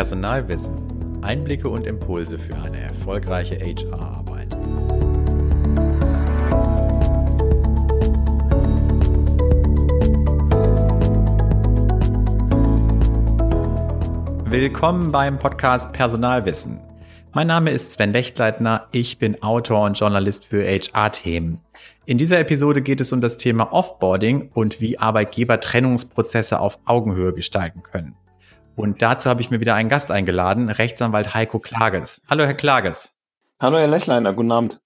Personalwissen. 0.00 1.20
Einblicke 1.20 1.68
und 1.68 1.86
Impulse 1.86 2.38
für 2.38 2.56
eine 2.56 2.78
erfolgreiche 2.78 3.56
HR-Arbeit. 3.56 4.56
Willkommen 14.50 15.12
beim 15.12 15.36
Podcast 15.36 15.92
Personalwissen. 15.92 16.80
Mein 17.34 17.48
Name 17.48 17.70
ist 17.70 17.92
Sven 17.92 18.14
Lechtleitner, 18.14 18.86
ich 18.92 19.18
bin 19.18 19.42
Autor 19.42 19.84
und 19.84 19.98
Journalist 19.98 20.46
für 20.46 20.64
HR-Themen. 20.64 21.60
In 22.06 22.16
dieser 22.16 22.38
Episode 22.38 22.80
geht 22.80 23.02
es 23.02 23.12
um 23.12 23.20
das 23.20 23.36
Thema 23.36 23.70
Offboarding 23.70 24.50
und 24.54 24.80
wie 24.80 24.98
Arbeitgeber 24.98 25.60
Trennungsprozesse 25.60 26.58
auf 26.58 26.78
Augenhöhe 26.86 27.34
gestalten 27.34 27.82
können. 27.82 28.16
Und 28.80 29.02
dazu 29.02 29.28
habe 29.28 29.42
ich 29.42 29.50
mir 29.50 29.60
wieder 29.60 29.74
einen 29.74 29.90
Gast 29.90 30.10
eingeladen, 30.10 30.70
Rechtsanwalt 30.70 31.34
Heiko 31.34 31.58
Klages. 31.58 32.22
Hallo, 32.30 32.44
Herr 32.44 32.54
Klages. 32.54 33.12
Hallo, 33.60 33.76
Herr 33.76 33.88
Lechleiner, 33.88 34.32
guten 34.32 34.50
Abend. 34.50 34.80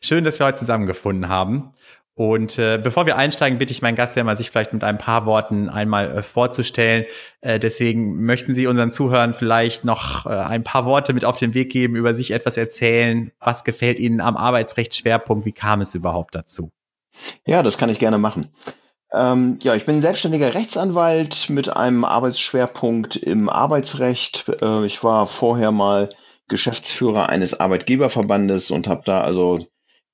Schön, 0.00 0.22
dass 0.22 0.38
wir 0.38 0.46
heute 0.46 0.58
zusammengefunden 0.58 1.28
haben. 1.28 1.72
Und 2.14 2.56
äh, 2.56 2.78
bevor 2.80 3.04
wir 3.04 3.16
einsteigen, 3.16 3.58
bitte 3.58 3.72
ich 3.72 3.82
meinen 3.82 3.96
Gast 3.96 4.14
ja 4.14 4.22
mal, 4.22 4.36
sich 4.36 4.52
vielleicht 4.52 4.72
mit 4.72 4.84
ein 4.84 4.96
paar 4.96 5.26
Worten 5.26 5.68
einmal 5.68 6.18
äh, 6.18 6.22
vorzustellen. 6.22 7.04
Äh, 7.40 7.58
deswegen 7.58 8.22
möchten 8.22 8.54
Sie 8.54 8.68
unseren 8.68 8.92
Zuhörern 8.92 9.34
vielleicht 9.34 9.84
noch 9.84 10.26
äh, 10.26 10.28
ein 10.28 10.62
paar 10.62 10.84
Worte 10.84 11.12
mit 11.12 11.24
auf 11.24 11.36
den 11.36 11.52
Weg 11.52 11.72
geben, 11.72 11.96
über 11.96 12.14
sich 12.14 12.30
etwas 12.30 12.56
erzählen. 12.56 13.32
Was 13.40 13.64
gefällt 13.64 13.98
Ihnen 13.98 14.20
am 14.20 14.36
Arbeitsrechtsschwerpunkt? 14.36 15.44
Wie 15.46 15.52
kam 15.52 15.80
es 15.80 15.96
überhaupt 15.96 16.36
dazu? 16.36 16.70
Ja, 17.44 17.64
das 17.64 17.76
kann 17.76 17.90
ich 17.90 17.98
gerne 17.98 18.18
machen. 18.18 18.52
Ähm, 19.12 19.58
ja, 19.62 19.74
ich 19.74 19.86
bin 19.86 20.00
selbstständiger 20.00 20.54
Rechtsanwalt 20.54 21.48
mit 21.48 21.74
einem 21.74 22.04
Arbeitsschwerpunkt 22.04 23.16
im 23.16 23.48
Arbeitsrecht. 23.48 24.46
Äh, 24.60 24.84
ich 24.86 25.04
war 25.04 25.26
vorher 25.26 25.70
mal 25.70 26.10
Geschäftsführer 26.48 27.28
eines 27.28 27.58
Arbeitgeberverbandes 27.58 28.70
und 28.70 28.88
habe 28.88 29.02
da 29.04 29.20
also 29.20 29.66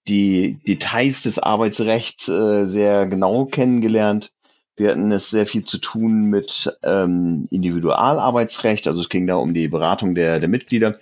die 0.09 0.59
Details 0.67 1.23
des 1.23 1.39
Arbeitsrechts 1.39 2.29
äh, 2.29 2.65
sehr 2.65 3.07
genau 3.07 3.47
kennengelernt. 3.47 4.33
Wir 4.77 4.91
hatten 4.91 5.13
es 5.13 5.31
sehr 5.31 5.47
viel 5.47 5.65
zu 5.65 5.79
tun 5.79 6.25
mit 6.25 6.77
ähm, 6.83 7.47
Individualarbeitsrecht, 7.51 8.89
also 8.89 9.01
es 9.01 9.09
ging 9.09 9.27
da 9.27 9.37
um 9.37 9.55
die 9.55 9.69
Beratung 9.69 10.15
der, 10.15 10.41
der 10.41 10.49
Mitglieder, 10.49 10.99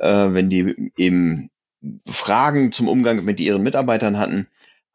äh, 0.00 0.32
wenn 0.32 0.50
die 0.50 0.92
eben 0.96 1.50
Fragen 2.06 2.72
zum 2.72 2.88
Umgang 2.88 3.24
mit 3.24 3.40
ihren 3.40 3.62
Mitarbeitern 3.62 4.18
hatten. 4.18 4.46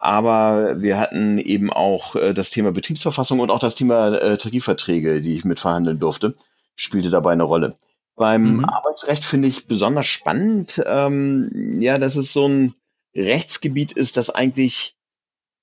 Aber 0.04 0.82
wir 0.82 1.00
hatten 1.00 1.38
eben 1.38 1.72
auch 1.72 2.18
äh, 2.18 2.34
das 2.34 2.50
Thema 2.50 2.74
Betriebsverfassung 2.74 3.40
und 3.40 3.50
auch 3.50 3.60
das 3.60 3.76
Thema 3.76 4.10
äh, 4.10 4.38
Tarifverträge, 4.38 5.22
die 5.22 5.34
ich 5.34 5.46
mitverhandeln 5.46 5.98
durfte, 5.98 6.36
spielte 6.76 7.10
dabei 7.10 7.32
eine 7.32 7.44
Rolle. 7.44 7.78
Beim 8.18 8.58
mhm. 8.58 8.66
Arbeitsrecht 8.66 9.24
finde 9.24 9.48
ich 9.48 9.66
besonders 9.66 10.08
spannend, 10.08 10.84
ähm, 10.86 11.82
ja, 11.82 11.98
das 12.00 12.18
ist 12.18 12.34
so 12.34 12.50
ein 12.50 12.74
Rechtsgebiet 13.16 13.94
ist, 13.94 14.18
das 14.18 14.30
eigentlich 14.30 14.98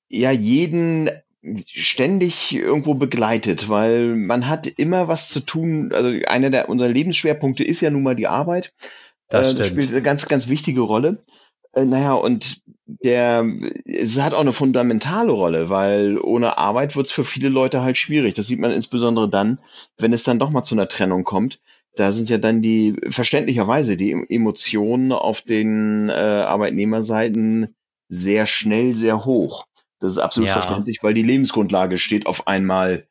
ja 0.09 0.31
jeden 0.31 1.11
ständig 1.67 2.55
irgendwo 2.55 2.95
begleitet, 2.95 3.69
weil 3.69 4.17
man 4.17 4.49
hat 4.49 4.67
immer 4.67 5.07
was 5.07 5.29
zu 5.29 5.41
tun. 5.41 5.93
Also 5.93 6.19
einer 6.27 6.49
der 6.49 6.71
unserer 6.71 6.89
Lebensschwerpunkte 6.89 7.63
ist 7.63 7.83
ja 7.83 7.91
nun 7.91 8.05
mal 8.05 8.17
die 8.17 8.27
Arbeit. 8.27 8.73
Das, 9.29 9.53
äh, 9.53 9.57
das 9.57 9.69
spielt 9.69 9.91
eine 9.91 10.01
ganz, 10.01 10.27
ganz 10.29 10.49
wichtige 10.49 10.81
Rolle. 10.81 11.23
Äh, 11.73 11.85
naja, 11.85 12.15
und 12.15 12.63
der, 13.05 13.47
es 13.85 14.19
hat 14.19 14.35
auch 14.35 14.41
eine 14.41 14.53
fundamentale 14.53 15.33
Rolle, 15.33 15.69
weil 15.71 16.19
ohne 16.19 16.59
Arbeit 16.59 16.97
wird 16.97 17.07
es 17.07 17.13
für 17.13 17.25
viele 17.25 17.49
Leute 17.49 17.83
halt 17.83 17.97
schwierig. 17.97 18.35
Das 18.35 18.47
sieht 18.47 18.61
man 18.61 18.71
insbesondere 18.71 19.29
dann, 19.29 19.59
wenn 19.99 20.13
es 20.13 20.23
dann 20.23 20.39
doch 20.39 20.51
mal 20.51 20.63
zu 20.63 20.75
einer 20.75 20.89
Trennung 20.89 21.25
kommt 21.25 21.61
da 21.97 22.13
sind 22.13 22.31
ja 22.31 22.39
dann 22.39 22.63
die 22.63 22.97
verständlicherweise 23.09 23.97
die 23.97 24.13
Emotionen 24.13 25.13
auf 25.13 25.43
den 25.43 26.09
äh, 26.09 26.13
Arbeitnehmerseiten 26.13 27.75
sehr 28.09 28.47
schnell 28.47 28.95
sehr 28.95 29.25
hoch. 29.25 29.67
Das 29.99 30.13
ist 30.13 30.19
absolut 30.19 30.49
ja. 30.49 30.55
verständlich, 30.55 30.99
weil 31.03 31.15
die 31.15 31.23
Lebensgrundlage 31.23 31.99
steht 31.99 32.27
auf 32.27 32.47
einmal 32.47 33.07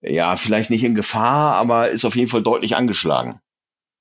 ja 0.00 0.36
vielleicht 0.36 0.70
nicht 0.70 0.84
in 0.84 0.94
Gefahr, 0.94 1.54
aber 1.54 1.90
ist 1.90 2.04
auf 2.04 2.16
jeden 2.16 2.30
Fall 2.30 2.42
deutlich 2.42 2.76
angeschlagen. 2.76 3.40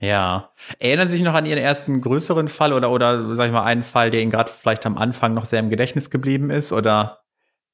Ja. 0.02 0.50
Erinnern 0.80 1.08
Sie 1.08 1.16
sich 1.16 1.24
noch 1.24 1.36
an 1.36 1.46
Ihren 1.46 1.60
ersten 1.60 2.02
größeren 2.02 2.50
Fall 2.50 2.74
oder 2.74 2.92
oder 2.92 3.36
sag 3.36 3.46
ich 3.46 3.52
mal 3.54 3.64
einen 3.64 3.84
Fall, 3.84 4.10
der 4.10 4.22
Ihnen 4.22 4.32
gerade 4.32 4.52
vielleicht 4.52 4.86
am 4.86 4.98
Anfang 4.98 5.34
noch 5.34 5.46
sehr 5.46 5.60
im 5.60 5.70
Gedächtnis 5.70 6.10
geblieben 6.10 6.50
ist 6.50 6.72
oder? 6.72 7.20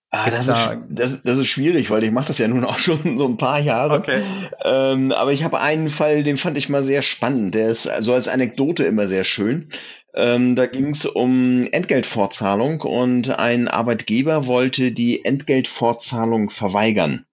Ah, 0.09 0.29
das, 0.29 0.47
ist, 0.47 0.77
das, 0.89 1.23
das 1.23 1.37
ist 1.37 1.47
schwierig, 1.47 1.89
weil 1.89 2.03
ich 2.03 2.11
mache 2.11 2.27
das 2.27 2.37
ja 2.37 2.47
nun 2.47 2.63
auch 2.65 2.79
schon 2.79 3.17
so 3.17 3.25
ein 3.25 3.37
paar 3.37 3.59
Jahre. 3.59 3.95
Okay. 3.95 4.21
Ähm, 4.63 5.11
aber 5.13 5.31
ich 5.31 5.43
habe 5.43 5.59
einen 5.59 5.89
Fall, 5.89 6.23
den 6.23 6.37
fand 6.37 6.57
ich 6.57 6.69
mal 6.69 6.83
sehr 6.83 7.01
spannend. 7.01 7.55
Der 7.55 7.69
ist 7.69 7.89
so 7.99 8.13
als 8.13 8.27
Anekdote 8.27 8.83
immer 8.83 9.07
sehr 9.07 9.23
schön. 9.23 9.69
Ähm, 10.13 10.55
da 10.55 10.65
ging 10.65 10.89
es 10.89 11.05
um 11.05 11.67
Entgeltfortzahlung 11.71 12.81
und 12.81 13.37
ein 13.37 13.67
Arbeitgeber 13.67 14.47
wollte 14.47 14.91
die 14.91 15.23
Entgeltfortzahlung 15.23 16.49
verweigern, 16.49 17.25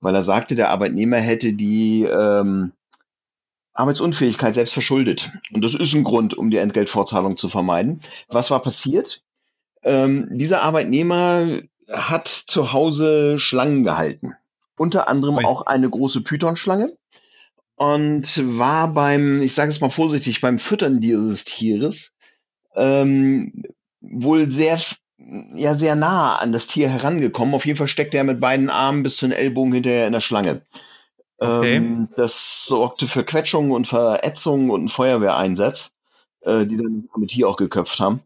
weil 0.00 0.14
er 0.14 0.22
sagte, 0.22 0.54
der 0.54 0.70
Arbeitnehmer 0.70 1.18
hätte 1.18 1.52
die 1.52 2.02
ähm, 2.04 2.72
Arbeitsunfähigkeit 3.74 4.54
selbst 4.54 4.72
verschuldet. 4.72 5.30
Und 5.52 5.64
das 5.64 5.74
ist 5.74 5.94
ein 5.94 6.04
Grund, 6.04 6.34
um 6.34 6.50
die 6.50 6.58
Entgeltfortzahlung 6.58 7.36
zu 7.36 7.48
vermeiden. 7.48 8.00
Was 8.28 8.50
war 8.50 8.60
passiert? 8.60 9.22
Ähm, 9.82 10.28
dieser 10.30 10.62
Arbeitnehmer 10.62 11.60
hat 11.90 12.28
zu 12.28 12.72
Hause 12.72 13.38
Schlangen 13.38 13.84
gehalten. 13.84 14.34
Unter 14.76 15.08
anderem 15.08 15.36
Oi. 15.36 15.44
auch 15.44 15.66
eine 15.66 15.88
große 15.88 16.22
Pythonschlange. 16.22 16.96
Und 17.74 18.58
war 18.58 18.92
beim, 18.92 19.42
ich 19.42 19.54
sage 19.54 19.70
es 19.70 19.80
mal 19.80 19.90
vorsichtig, 19.90 20.40
beim 20.40 20.58
Füttern 20.58 21.00
dieses 21.00 21.44
Tieres 21.44 22.16
ähm, 22.76 23.64
wohl 24.00 24.52
sehr, 24.52 24.78
ja, 25.16 25.74
sehr 25.74 25.96
nah 25.96 26.36
an 26.36 26.52
das 26.52 26.66
Tier 26.66 26.88
herangekommen. 26.88 27.54
Auf 27.54 27.66
jeden 27.66 27.78
Fall 27.78 27.88
steckte 27.88 28.18
er 28.18 28.24
mit 28.24 28.40
beiden 28.40 28.70
Armen 28.70 29.02
bis 29.02 29.16
zu 29.16 29.26
den 29.26 29.36
Ellbogen 29.36 29.72
hinterher 29.72 30.06
in 30.06 30.12
der 30.12 30.20
Schlange. 30.20 30.62
Okay. 31.42 31.76
Ähm, 31.76 32.08
das 32.16 32.66
sorgte 32.66 33.08
für 33.08 33.24
Quetschungen 33.24 33.72
und 33.72 33.88
Verätzungen 33.88 34.70
und 34.70 34.80
einen 34.80 34.88
Feuerwehreinsatz, 34.88 35.92
äh, 36.42 36.66
die 36.66 36.76
dann 36.76 37.08
mit 37.16 37.32
hier 37.32 37.48
auch 37.48 37.56
geköpft 37.56 37.98
haben. 37.98 38.20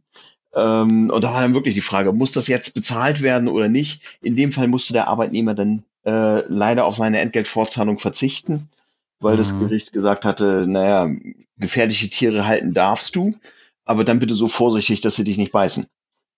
Ähm, 0.55 1.11
und 1.11 1.25
da 1.25 1.33
war 1.33 1.41
dann 1.41 1.55
wirklich 1.55 1.75
die 1.75 1.81
Frage, 1.81 2.13
muss 2.13 2.33
das 2.33 2.47
jetzt 2.47 2.75
bezahlt 2.75 3.23
werden 3.23 3.49
oder 3.49 3.69
nicht? 3.69 4.03
In 4.21 4.37
dem 4.37 4.53
Fall 4.53 4.69
musste 4.69 4.93
der 4.93 5.09
Arbeitnehmer 5.09 5.55
dann 5.55 5.85
äh, 6.05 6.41
leider 6.49 6.85
auf 6.85 6.97
seine 6.97 7.21
Entgeltfortzahlung 7.21 7.99
verzichten, 7.99 8.69
weil 9.19 9.35
mhm. 9.35 9.39
das 9.39 9.59
Gericht 9.59 9.93
gesagt 9.95 10.27
hatte, 10.27 10.67
naja, 10.67 11.11
gefährliche 11.57 12.11
Tiere 12.11 12.47
halten 12.47 12.75
darfst 12.75 13.17
du, 13.17 13.35
aber 13.87 14.05
dann 14.05 14.19
bitte 14.19 14.35
so 14.35 14.47
vorsichtig, 14.47 15.01
dass 15.01 15.17
sie 15.17 15.25
dich 15.25 15.39
nicht 15.39 15.53
beißen. 15.53 15.87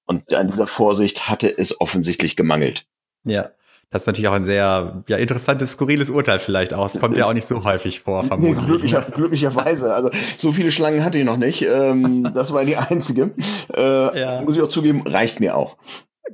Und 0.06 0.32
an 0.32 0.48
dieser 0.48 0.68
Vorsicht 0.68 1.28
hatte 1.28 1.58
es 1.58 1.80
offensichtlich 1.80 2.36
gemangelt. 2.36 2.86
Ja. 3.24 3.50
Das 3.90 4.02
ist 4.02 4.06
natürlich 4.06 4.28
auch 4.28 4.34
ein 4.34 4.44
sehr 4.44 5.02
ja, 5.08 5.16
interessantes, 5.16 5.72
skurriles 5.72 6.10
Urteil 6.10 6.40
vielleicht 6.40 6.74
auch. 6.74 6.86
Es 6.86 7.00
kommt 7.00 7.16
ja 7.16 7.24
auch 7.24 7.32
nicht 7.32 7.46
so 7.46 7.64
häufig 7.64 8.00
vor, 8.00 8.22
vermutlich. 8.22 8.58
Nee, 8.60 8.66
glücklicher, 8.66 9.00
glücklicherweise. 9.00 9.94
Also 9.94 10.10
so 10.36 10.52
viele 10.52 10.70
Schlangen 10.70 11.02
hatte 11.02 11.16
ich 11.16 11.24
noch 11.24 11.38
nicht. 11.38 11.62
Ähm, 11.62 12.30
das 12.34 12.52
war 12.52 12.66
die 12.66 12.76
einzige. 12.76 13.32
Äh, 13.74 14.20
ja. 14.20 14.42
Muss 14.42 14.56
ich 14.56 14.62
auch 14.62 14.68
zugeben, 14.68 15.06
reicht 15.06 15.40
mir 15.40 15.56
auch. 15.56 15.78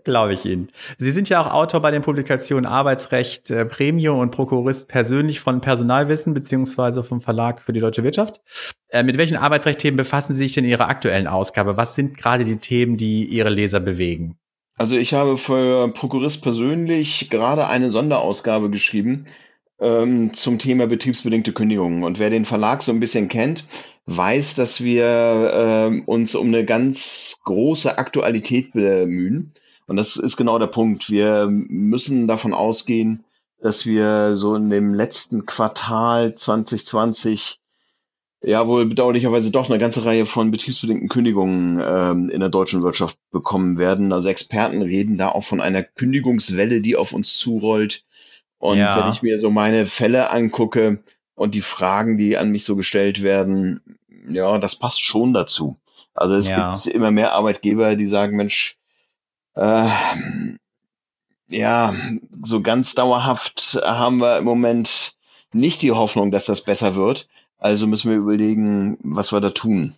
Glaube 0.02 0.32
ich 0.32 0.44
Ihnen. 0.44 0.70
Sie 0.98 1.12
sind 1.12 1.28
ja 1.28 1.40
auch 1.40 1.52
Autor 1.52 1.80
bei 1.80 1.92
den 1.92 2.02
Publikationen 2.02 2.66
Arbeitsrecht 2.66 3.50
äh, 3.52 3.64
Premium 3.64 4.18
und 4.18 4.32
Prokurist 4.32 4.88
persönlich 4.88 5.38
von 5.38 5.60
Personalwissen 5.60 6.34
beziehungsweise 6.34 7.04
vom 7.04 7.20
Verlag 7.20 7.62
für 7.62 7.72
die 7.72 7.78
deutsche 7.78 8.02
Wirtschaft. 8.02 8.40
Äh, 8.88 9.04
mit 9.04 9.16
welchen 9.16 9.36
Arbeitsrechtthemen 9.36 9.96
befassen 9.96 10.34
Sie 10.34 10.44
sich 10.44 10.54
denn 10.54 10.64
in 10.64 10.70
Ihrer 10.70 10.88
aktuellen 10.88 11.28
Ausgabe? 11.28 11.76
Was 11.76 11.94
sind 11.94 12.16
gerade 12.16 12.44
die 12.44 12.56
Themen, 12.56 12.96
die 12.96 13.24
Ihre 13.26 13.50
Leser 13.50 13.78
bewegen? 13.78 14.36
Also 14.76 14.96
ich 14.96 15.14
habe 15.14 15.36
für 15.38 15.88
Prokurist 15.92 16.42
persönlich 16.42 17.30
gerade 17.30 17.68
eine 17.68 17.90
Sonderausgabe 17.90 18.70
geschrieben 18.70 19.26
ähm, 19.78 20.34
zum 20.34 20.58
Thema 20.58 20.86
betriebsbedingte 20.86 21.52
Kündigungen. 21.52 22.02
Und 22.02 22.18
wer 22.18 22.30
den 22.30 22.44
Verlag 22.44 22.82
so 22.82 22.90
ein 22.90 23.00
bisschen 23.00 23.28
kennt, 23.28 23.64
weiß, 24.06 24.56
dass 24.56 24.82
wir 24.82 25.04
äh, 25.04 26.00
uns 26.06 26.34
um 26.34 26.48
eine 26.48 26.64
ganz 26.64 27.40
große 27.44 27.98
Aktualität 27.98 28.72
bemühen. 28.72 29.52
Und 29.86 29.96
das 29.96 30.16
ist 30.16 30.36
genau 30.36 30.58
der 30.58 30.66
Punkt. 30.66 31.10
Wir 31.10 31.46
müssen 31.48 32.26
davon 32.26 32.52
ausgehen, 32.52 33.24
dass 33.60 33.86
wir 33.86 34.36
so 34.36 34.56
in 34.56 34.70
dem 34.70 34.92
letzten 34.92 35.46
Quartal 35.46 36.34
2020 36.34 37.60
ja 38.44 38.68
wohl 38.68 38.86
bedauerlicherweise 38.86 39.50
doch 39.50 39.68
eine 39.68 39.78
ganze 39.78 40.04
Reihe 40.04 40.26
von 40.26 40.50
betriebsbedingten 40.50 41.08
Kündigungen 41.08 41.82
ähm, 41.84 42.30
in 42.30 42.40
der 42.40 42.50
deutschen 42.50 42.82
Wirtschaft 42.82 43.16
bekommen 43.30 43.78
werden. 43.78 44.12
Also 44.12 44.28
Experten 44.28 44.82
reden 44.82 45.18
da 45.18 45.30
auch 45.30 45.44
von 45.44 45.60
einer 45.60 45.82
Kündigungswelle, 45.82 46.80
die 46.80 46.96
auf 46.96 47.12
uns 47.12 47.38
zurollt. 47.38 48.04
Und 48.58 48.78
ja. 48.78 49.02
wenn 49.02 49.12
ich 49.12 49.22
mir 49.22 49.38
so 49.38 49.50
meine 49.50 49.86
Fälle 49.86 50.30
angucke 50.30 51.02
und 51.34 51.54
die 51.54 51.62
Fragen, 51.62 52.18
die 52.18 52.36
an 52.36 52.50
mich 52.50 52.64
so 52.64 52.76
gestellt 52.76 53.22
werden, 53.22 53.98
ja, 54.28 54.58
das 54.58 54.76
passt 54.76 55.02
schon 55.02 55.32
dazu. 55.32 55.76
Also 56.14 56.36
es 56.36 56.48
ja. 56.48 56.74
gibt 56.74 56.86
immer 56.86 57.10
mehr 57.10 57.32
Arbeitgeber, 57.32 57.96
die 57.96 58.06
sagen, 58.06 58.36
Mensch, 58.36 58.76
äh, 59.54 59.88
ja, 61.48 61.94
so 62.42 62.62
ganz 62.62 62.94
dauerhaft 62.94 63.80
haben 63.84 64.18
wir 64.18 64.38
im 64.38 64.44
Moment 64.44 65.14
nicht 65.52 65.82
die 65.82 65.92
Hoffnung, 65.92 66.30
dass 66.30 66.46
das 66.46 66.62
besser 66.62 66.94
wird. 66.94 67.28
Also 67.64 67.86
müssen 67.86 68.10
wir 68.10 68.18
überlegen, 68.18 68.98
was 69.02 69.32
wir 69.32 69.40
da 69.40 69.48
tun. 69.48 69.94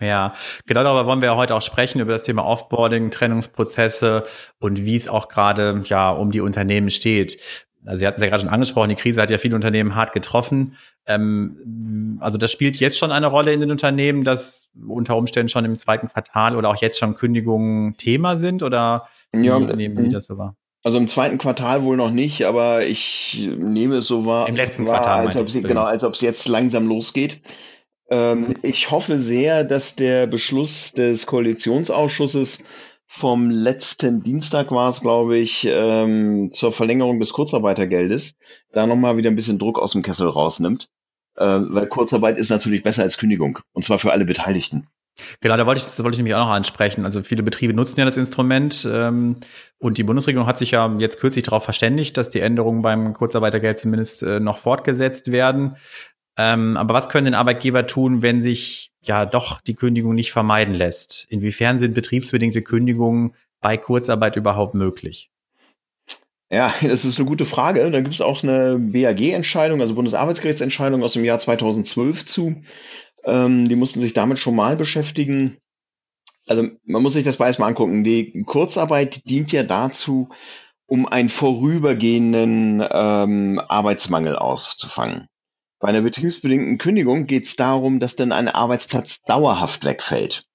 Ja, 0.00 0.32
genau 0.64 0.82
darüber 0.82 1.04
wollen 1.04 1.20
wir 1.20 1.36
heute 1.36 1.54
auch 1.54 1.60
sprechen, 1.60 2.00
über 2.00 2.12
das 2.12 2.22
Thema 2.22 2.46
Offboarding, 2.46 3.10
Trennungsprozesse 3.10 4.24
und 4.60 4.82
wie 4.86 4.96
es 4.96 5.06
auch 5.06 5.28
gerade 5.28 5.82
ja 5.84 6.08
um 6.10 6.30
die 6.30 6.40
Unternehmen 6.40 6.90
steht. 6.90 7.38
Also 7.84 7.98
Sie 7.98 8.06
hatten 8.06 8.16
es 8.16 8.22
ja 8.22 8.30
gerade 8.30 8.40
schon 8.40 8.48
angesprochen, 8.48 8.88
die 8.88 8.94
Krise 8.94 9.20
hat 9.20 9.30
ja 9.30 9.36
viele 9.36 9.56
Unternehmen 9.56 9.94
hart 9.94 10.14
getroffen. 10.14 10.78
Ähm, 11.04 12.16
also 12.22 12.38
das 12.38 12.50
spielt 12.50 12.76
jetzt 12.76 12.96
schon 12.96 13.12
eine 13.12 13.26
Rolle 13.26 13.52
in 13.52 13.60
den 13.60 13.70
Unternehmen, 13.70 14.24
dass 14.24 14.70
unter 14.88 15.18
Umständen 15.18 15.50
schon 15.50 15.66
im 15.66 15.76
zweiten 15.76 16.08
Quartal 16.08 16.56
oder 16.56 16.70
auch 16.70 16.80
jetzt 16.80 16.98
schon 16.98 17.14
Kündigungen 17.14 17.98
Thema 17.98 18.38
sind 18.38 18.62
oder 18.62 19.06
ja, 19.34 19.58
nehmen 19.58 19.98
Sie 19.98 20.08
das 20.08 20.24
so 20.24 20.38
wahr? 20.38 20.56
Also 20.86 20.98
im 20.98 21.08
zweiten 21.08 21.38
Quartal 21.38 21.82
wohl 21.82 21.96
noch 21.96 22.12
nicht, 22.12 22.44
aber 22.44 22.86
ich 22.86 23.44
nehme 23.58 23.96
es 23.96 24.06
so 24.06 24.24
wahr, 24.24 24.48
Im 24.48 24.54
letzten 24.54 24.86
wahr, 24.86 25.00
Quartal, 25.00 25.26
als 25.26 25.36
ob 25.36 25.50
sie, 25.50 25.60
genau, 25.60 25.82
als 25.82 26.04
ob 26.04 26.14
es 26.14 26.20
jetzt 26.20 26.46
langsam 26.46 26.86
losgeht. 26.86 27.40
Ähm, 28.08 28.54
ich 28.62 28.92
hoffe 28.92 29.18
sehr, 29.18 29.64
dass 29.64 29.96
der 29.96 30.28
Beschluss 30.28 30.92
des 30.92 31.26
Koalitionsausschusses 31.26 32.62
vom 33.04 33.50
letzten 33.50 34.22
Dienstag 34.22 34.70
war 34.70 34.88
es, 34.88 35.00
glaube 35.00 35.36
ich, 35.38 35.66
ähm, 35.68 36.52
zur 36.52 36.70
Verlängerung 36.70 37.18
des 37.18 37.32
Kurzarbeitergeldes, 37.32 38.36
da 38.70 38.86
nochmal 38.86 39.16
wieder 39.16 39.28
ein 39.28 39.36
bisschen 39.36 39.58
Druck 39.58 39.80
aus 39.80 39.90
dem 39.90 40.02
Kessel 40.02 40.28
rausnimmt. 40.28 40.88
Äh, 41.34 41.44
weil 41.44 41.88
Kurzarbeit 41.88 42.38
ist 42.38 42.50
natürlich 42.50 42.84
besser 42.84 43.02
als 43.02 43.18
Kündigung. 43.18 43.58
Und 43.72 43.84
zwar 43.84 43.98
für 43.98 44.12
alle 44.12 44.24
Beteiligten. 44.24 44.86
Genau, 45.40 45.56
da 45.56 45.66
wollte 45.66 45.80
ich, 45.80 45.86
das 45.86 46.02
wollte 46.02 46.14
ich 46.14 46.18
nämlich 46.18 46.34
auch 46.34 46.46
noch 46.46 46.52
ansprechen. 46.52 47.04
Also 47.04 47.22
viele 47.22 47.42
Betriebe 47.42 47.74
nutzen 47.74 47.98
ja 47.98 48.04
das 48.04 48.16
Instrument 48.16 48.86
ähm, 48.90 49.36
und 49.78 49.98
die 49.98 50.02
Bundesregierung 50.02 50.46
hat 50.46 50.58
sich 50.58 50.72
ja 50.72 50.94
jetzt 50.98 51.20
kürzlich 51.20 51.44
darauf 51.44 51.64
verständigt, 51.64 52.16
dass 52.16 52.30
die 52.30 52.40
Änderungen 52.40 52.82
beim 52.82 53.12
Kurzarbeitergeld 53.14 53.78
zumindest 53.78 54.22
äh, 54.22 54.40
noch 54.40 54.58
fortgesetzt 54.58 55.32
werden. 55.32 55.76
Ähm, 56.38 56.76
aber 56.76 56.94
was 56.94 57.08
können 57.08 57.24
denn 57.24 57.34
Arbeitgeber 57.34 57.86
tun, 57.86 58.20
wenn 58.20 58.42
sich 58.42 58.92
ja 59.00 59.24
doch 59.24 59.60
die 59.62 59.74
Kündigung 59.74 60.14
nicht 60.14 60.32
vermeiden 60.32 60.74
lässt? 60.74 61.26
Inwiefern 61.30 61.78
sind 61.78 61.94
betriebsbedingte 61.94 62.62
Kündigungen 62.62 63.34
bei 63.62 63.78
Kurzarbeit 63.78 64.36
überhaupt 64.36 64.74
möglich? 64.74 65.30
Ja, 66.50 66.72
das 66.80 67.04
ist 67.04 67.18
eine 67.18 67.26
gute 67.26 67.44
Frage. 67.44 67.90
Da 67.90 68.00
gibt 68.00 68.14
es 68.14 68.20
auch 68.20 68.42
eine 68.42 68.78
BAG-Entscheidung, 68.78 69.80
also 69.80 69.94
Bundesarbeitsgerichtsentscheidung 69.94 71.02
aus 71.02 71.14
dem 71.14 71.24
Jahr 71.24 71.38
2012 71.38 72.24
zu. 72.24 72.62
Ähm, 73.26 73.68
die 73.68 73.76
mussten 73.76 74.00
sich 74.00 74.14
damit 74.14 74.38
schon 74.38 74.56
mal 74.56 74.76
beschäftigen. 74.76 75.58
Also 76.48 76.68
man 76.84 77.02
muss 77.02 77.14
sich 77.14 77.24
das 77.24 77.38
mal 77.38 77.50
angucken. 77.60 78.04
Die 78.04 78.42
Kurzarbeit 78.46 79.28
dient 79.28 79.52
ja 79.52 79.64
dazu, 79.64 80.28
um 80.86 81.06
einen 81.06 81.28
vorübergehenden 81.28 82.82
ähm, 82.88 83.60
Arbeitsmangel 83.68 84.36
auszufangen. 84.36 85.26
Bei 85.80 85.88
einer 85.88 86.02
betriebsbedingten 86.02 86.78
Kündigung 86.78 87.26
geht 87.26 87.46
es 87.46 87.56
darum, 87.56 88.00
dass 88.00 88.16
dann 88.16 88.32
ein 88.32 88.48
Arbeitsplatz 88.48 89.22
dauerhaft 89.22 89.84
wegfällt. 89.84 90.46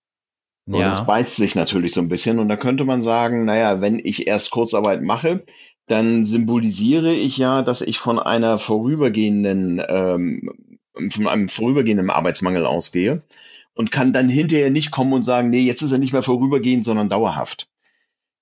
Und 0.65 0.79
ja. 0.79 0.89
das 0.89 1.05
beißt 1.05 1.35
sich 1.35 1.55
natürlich 1.55 1.91
so 1.91 2.01
ein 2.01 2.09
bisschen. 2.09 2.39
Und 2.39 2.47
da 2.49 2.55
könnte 2.55 2.85
man 2.85 3.01
sagen, 3.01 3.45
naja, 3.45 3.81
wenn 3.81 3.99
ich 3.99 4.27
erst 4.27 4.51
Kurzarbeit 4.51 5.01
mache, 5.01 5.45
dann 5.87 6.25
symbolisiere 6.25 7.13
ich 7.13 7.37
ja, 7.37 7.63
dass 7.63 7.81
ich 7.81 7.99
von 7.99 8.19
einer 8.19 8.57
vorübergehenden, 8.57 9.81
ähm, 9.87 10.70
von 11.09 11.27
einem 11.27 11.49
vorübergehenden 11.49 12.09
Arbeitsmangel 12.09 12.65
ausgehe 12.65 13.23
und 13.73 13.91
kann 13.91 14.13
dann 14.13 14.29
hinterher 14.29 14.69
nicht 14.69 14.91
kommen 14.91 15.13
und 15.13 15.23
sagen, 15.23 15.49
nee, 15.49 15.61
jetzt 15.61 15.81
ist 15.81 15.91
er 15.91 15.97
nicht 15.97 16.13
mehr 16.13 16.23
vorübergehend, 16.23 16.85
sondern 16.85 17.09
dauerhaft. 17.09 17.67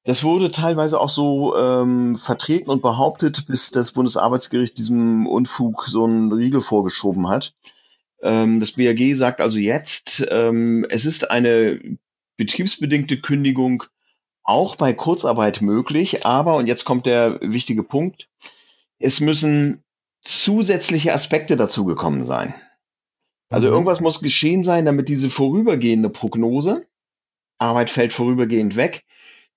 Das 0.04 0.24
wurde 0.24 0.50
teilweise 0.50 1.00
auch 1.00 1.10
so 1.10 1.56
ähm, 1.56 2.16
vertreten 2.16 2.70
und 2.70 2.82
behauptet, 2.82 3.46
bis 3.48 3.72
das 3.72 3.92
Bundesarbeitsgericht 3.92 4.78
diesem 4.78 5.28
Unfug 5.28 5.86
so 5.88 6.04
einen 6.06 6.32
Riegel 6.32 6.62
vorgeschoben 6.62 7.28
hat. 7.28 7.54
Ähm, 8.22 8.60
das 8.60 8.74
BAG 8.74 9.16
sagt 9.16 9.42
also 9.42 9.60
jetzt, 9.60 10.26
ähm, 10.30 10.86
es 10.90 11.06
ist 11.06 11.30
eine 11.30 11.80
betriebsbedingte 12.38 13.20
Kündigung 13.20 13.84
auch 14.44 14.78
bei 14.78 14.94
Kurzarbeit 14.94 15.62
möglich, 15.62 16.26
aber, 16.26 16.56
und 16.56 16.68
jetzt 16.68 16.86
kommt 16.86 17.06
der 17.06 17.40
wichtige 17.42 17.84
Punkt, 17.84 18.30
es 18.98 19.20
müssen 19.20 19.84
zusätzliche 20.22 21.14
Aspekte 21.14 21.58
dazugekommen 21.58 22.24
sein. 22.24 22.54
Also 23.50 23.68
mhm. 23.68 23.74
irgendwas 23.74 24.00
muss 24.00 24.22
geschehen 24.22 24.64
sein, 24.64 24.86
damit 24.86 25.10
diese 25.10 25.30
vorübergehende 25.30 26.10
Prognose, 26.10 26.86
Arbeit 27.58 27.90
fällt 27.90 28.14
vorübergehend 28.14 28.76
weg, 28.76 29.04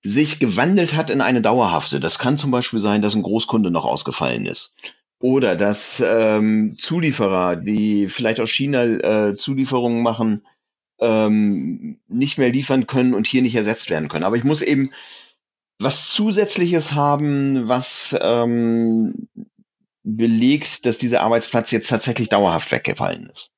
sich 0.03 0.39
gewandelt 0.39 0.95
hat 0.95 1.09
in 1.09 1.21
eine 1.21 1.41
dauerhafte. 1.41 1.99
Das 1.99 2.19
kann 2.19 2.37
zum 2.37 2.51
Beispiel 2.51 2.79
sein, 2.79 3.01
dass 3.01 3.15
ein 3.15 3.23
Großkunde 3.23 3.71
noch 3.71 3.85
ausgefallen 3.85 4.45
ist. 4.45 4.75
Oder 5.19 5.55
dass 5.55 6.03
ähm, 6.05 6.75
Zulieferer, 6.77 7.55
die 7.55 8.09
vielleicht 8.09 8.41
aus 8.41 8.51
China 8.51 8.83
äh, 8.83 9.37
Zulieferungen 9.37 10.03
machen, 10.03 10.45
ähm, 10.99 11.99
nicht 12.09 12.37
mehr 12.37 12.49
liefern 12.49 12.87
können 12.87 13.13
und 13.13 13.27
hier 13.27 13.41
nicht 13.41 13.55
ersetzt 13.55 13.89
werden 13.89 14.09
können. 14.09 14.25
Aber 14.25 14.35
ich 14.35 14.43
muss 14.43 14.61
eben 14.61 14.91
was 15.79 16.09
Zusätzliches 16.09 16.93
haben, 16.93 17.67
was 17.69 18.15
ähm, 18.21 19.27
belegt, 20.03 20.85
dass 20.85 20.97
dieser 20.97 21.21
Arbeitsplatz 21.21 21.71
jetzt 21.71 21.89
tatsächlich 21.89 22.29
dauerhaft 22.29 22.71
weggefallen 22.71 23.29
ist. 23.29 23.53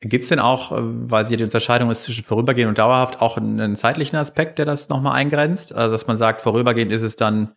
Gibt 0.00 0.22
es 0.22 0.30
denn 0.30 0.38
auch, 0.38 0.72
äh, 0.72 0.76
weil 0.80 1.26
sie 1.26 1.36
die 1.36 1.44
Unterscheidung 1.44 1.90
ist 1.90 2.04
zwischen 2.04 2.24
vorübergehend 2.24 2.70
und 2.70 2.78
dauerhaft, 2.78 3.20
auch 3.20 3.36
einen 3.36 3.76
zeitlichen 3.76 4.16
Aspekt, 4.16 4.58
der 4.58 4.64
das 4.64 4.88
nochmal 4.88 5.16
eingrenzt? 5.16 5.74
Also, 5.74 5.92
dass 5.92 6.06
man 6.06 6.16
sagt, 6.16 6.40
vorübergehend 6.40 6.92
ist 6.92 7.02
es 7.02 7.16
dann, 7.16 7.52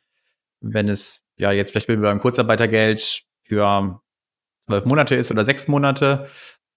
wenn 0.60 0.90
es 0.90 1.22
ja 1.38 1.52
jetzt 1.52 1.72
vielleicht 1.72 1.88
beim 1.88 2.20
Kurzarbeitergeld 2.20 3.24
für 3.44 4.02
zwölf 4.66 4.86
Monate 4.86 5.16
ist 5.16 5.32
oder 5.32 5.46
sechs 5.46 5.68
Monate, 5.68 6.28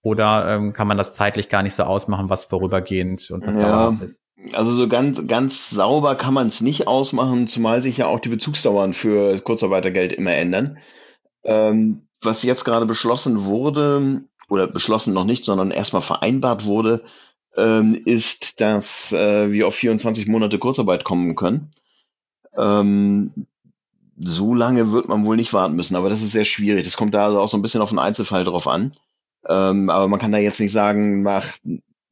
oder 0.04 0.54
ähm, 0.54 0.74
kann 0.74 0.86
man 0.86 0.98
das 0.98 1.14
zeitlich 1.14 1.48
gar 1.48 1.62
nicht 1.62 1.74
so 1.74 1.82
ausmachen, 1.82 2.28
was 2.28 2.44
vorübergehend 2.44 3.30
und 3.30 3.46
was 3.46 3.56
ja, 3.56 3.62
dauerhaft 3.62 4.02
ist? 4.02 4.20
Also 4.52 4.74
so 4.74 4.86
ganz, 4.86 5.26
ganz 5.26 5.70
sauber 5.70 6.14
kann 6.14 6.34
man 6.34 6.48
es 6.48 6.60
nicht 6.60 6.86
ausmachen, 6.86 7.46
zumal 7.46 7.82
sich 7.82 7.96
ja 7.96 8.06
auch 8.06 8.20
die 8.20 8.28
Bezugsdauern 8.28 8.92
für 8.92 9.40
Kurzarbeitergeld 9.40 10.12
immer 10.12 10.32
ändern. 10.32 10.76
Ähm, 11.44 12.02
was 12.22 12.42
jetzt 12.42 12.64
gerade 12.64 12.86
beschlossen 12.86 13.44
wurde, 13.44 14.24
oder 14.48 14.66
beschlossen 14.66 15.14
noch 15.14 15.24
nicht, 15.24 15.44
sondern 15.44 15.70
erstmal 15.70 16.02
vereinbart 16.02 16.64
wurde, 16.64 17.02
ähm, 17.56 18.00
ist, 18.04 18.60
dass 18.60 19.12
äh, 19.12 19.52
wir 19.52 19.68
auf 19.68 19.74
24 19.74 20.26
Monate 20.26 20.58
Kurzarbeit 20.58 21.04
kommen 21.04 21.34
können. 21.34 21.72
Ähm, 22.56 23.46
so 24.16 24.54
lange 24.54 24.92
wird 24.92 25.08
man 25.08 25.24
wohl 25.26 25.36
nicht 25.36 25.52
warten 25.52 25.76
müssen, 25.76 25.96
aber 25.96 26.08
das 26.08 26.22
ist 26.22 26.32
sehr 26.32 26.44
schwierig. 26.44 26.84
Das 26.84 26.96
kommt 26.96 27.14
da 27.14 27.26
also 27.26 27.40
auch 27.40 27.48
so 27.48 27.56
ein 27.56 27.62
bisschen 27.62 27.82
auf 27.82 27.88
den 27.88 27.98
Einzelfall 27.98 28.44
drauf 28.44 28.66
an. 28.68 28.92
Ähm, 29.46 29.90
aber 29.90 30.08
man 30.08 30.20
kann 30.20 30.32
da 30.32 30.38
jetzt 30.38 30.60
nicht 30.60 30.72
sagen, 30.72 31.22
nach 31.22 31.58